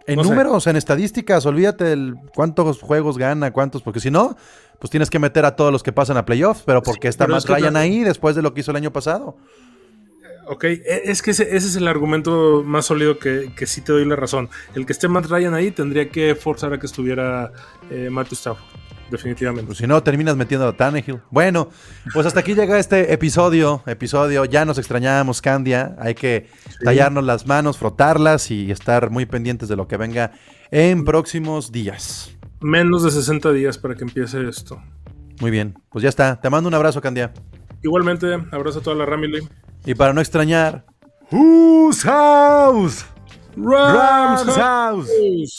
En 0.07 0.17
No 0.17 0.25
sé. 0.25 0.31
números, 0.31 0.67
en 0.67 0.77
estadísticas, 0.77 1.47
olvídate 1.47 1.93
el 1.93 2.17
cuántos 2.35 2.81
juegos 2.81 3.19
gana, 3.19 3.53
cuántos, 3.53 3.83
porque 3.83 4.01
si 4.01 4.11
no, 4.11 4.37
pues 4.81 4.91
tienes 4.91 5.11
que 5.11 5.21
meter 5.21 5.45
a 5.45 5.55
todos 5.55 5.71
los 5.71 5.83
que 5.85 5.93
pasan 5.93 6.17
a 6.17 6.25
playoffs, 6.25 6.63
pero 6.67 6.83
porque 6.83 7.07
está 7.07 7.25
pero 7.27 7.35
Matt 7.37 7.45
es 7.45 7.47
que 7.47 7.55
Ryan 7.55 7.77
ahí 7.77 8.01
después 8.01 8.35
de 8.35 8.43
lo 8.43 8.53
que 8.53 8.61
hizo 8.63 8.73
el 8.73 8.77
año 8.79 8.93
pasado. 8.93 9.37
Ok, 10.47 10.65
e- 10.65 11.03
es 11.05 11.23
que 11.23 11.31
ese, 11.31 11.45
ese 11.57 11.69
es 11.69 11.77
el 11.77 11.87
argumento 11.89 12.63
más 12.65 12.87
sólido 12.87 13.19
que, 13.19 13.53
que 13.57 13.67
sí 13.67 13.81
te 13.81 13.93
doy 13.93 14.05
la 14.05 14.17
razón. 14.17 14.49
El 14.75 14.87
que 14.87 14.93
esté 14.93 15.09
Matt 15.09 15.27
Ryan 15.27 15.55
ahí 15.55 15.71
tendría 15.71 16.09
que 16.11 16.35
forzar 16.35 16.73
a 16.73 16.79
que 16.81 16.87
estuviera 16.87 17.53
eh, 17.91 18.09
Matthew 18.11 18.35
Stafford, 18.35 18.65
definitivamente. 19.11 19.67
Pues 19.67 19.79
si 19.79 19.87
no, 19.87 20.03
terminas 20.03 20.37
metiendo 20.37 20.67
a 20.67 20.77
Tannehill. 20.77 21.21
Bueno, 21.31 21.71
pues 22.13 22.27
hasta 22.27 22.41
aquí 22.41 22.55
llega 22.55 22.79
este 22.79 23.13
episodio. 23.13 23.83
Episodio, 23.87 24.45
ya 24.45 24.65
nos 24.65 24.79
extrañábamos, 24.79 25.41
Candia. 25.43 25.95
Hay 25.99 26.15
que 26.15 26.49
tallarnos 26.85 27.25
las 27.25 27.47
manos, 27.47 27.79
frotarlas 27.79 28.51
y 28.51 28.71
estar 28.71 29.11
muy 29.11 29.27
pendientes 29.27 29.69
de 29.69 29.77
lo 29.77 29.87
que 29.87 29.97
venga 29.97 30.33
en 30.71 31.05
próximos 31.05 31.71
días. 31.71 32.37
Menos 32.61 33.05
de 33.05 33.11
60 33.11 33.53
días 33.53 33.79
para 33.79 33.95
que 33.95 34.05
empiece 34.05 34.49
esto. 34.49 34.83
Muy 35.41 35.51
bien, 35.51 35.75
pues 35.91 36.03
ya 36.03 36.09
está. 36.09 36.41
Te 36.41 36.51
mando 36.51 36.69
un 36.69 36.75
abrazo, 36.75 37.01
Candia. 37.01 37.33
Igualmente, 37.83 38.35
abrazo 38.53 38.79
a 38.79 38.83
toda 38.83 38.95
la 38.97 39.05
Ramily. 39.05 39.41
Y 39.85 39.95
para 39.95 40.13
no 40.13 40.21
extrañar. 40.21 40.85
Whose 41.31 42.03
house? 42.03 43.05
Rams 43.57 44.57
house. 44.57 45.09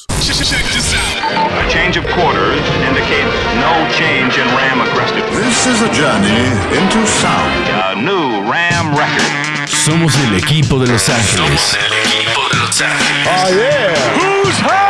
A 0.10 1.70
change 1.70 1.98
of 1.98 2.06
quarters 2.14 2.62
indicates 2.88 3.36
no 3.60 3.88
change 3.92 4.38
in 4.38 4.48
Ram 4.56 4.82
aggressiveness. 4.82 5.36
This 5.36 5.68
is 5.68 5.82
a 5.82 5.92
journey 5.94 6.48
into 6.72 7.06
sound. 7.06 7.68
A 7.68 7.96
new 7.96 8.50
Ram 8.50 8.96
record. 8.96 9.68
Somos 9.68 10.16
el 10.28 10.36
equipo 10.36 10.80
de 10.80 10.88
Los 10.88 11.10
Ángeles. 11.10 11.60
Somos 11.60 11.76
el 11.76 11.94
equipo 11.94 12.50
de 12.50 12.60
Los 12.60 12.82
Ángeles. 12.82 13.28
Oh, 13.28 13.50
yeah. 13.54 13.94
Whose 14.18 14.60
house? 14.62 14.83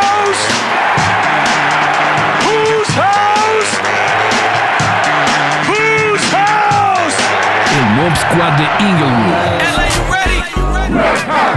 Mob 8.04 8.16
Squad 8.18 8.58
de 8.58 8.68
Inglewood. 8.86 9.34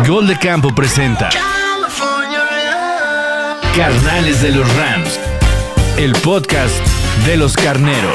Gol 0.07 0.29
de 0.29 0.39
Campo 0.39 0.73
presenta 0.73 1.29
Carnales 3.75 4.43
de 4.43 4.53
los 4.53 4.77
Rams. 4.77 5.19
El 5.97 6.13
podcast 6.13 6.87
de 7.27 7.37
los 7.37 7.57
carneros. 7.57 8.15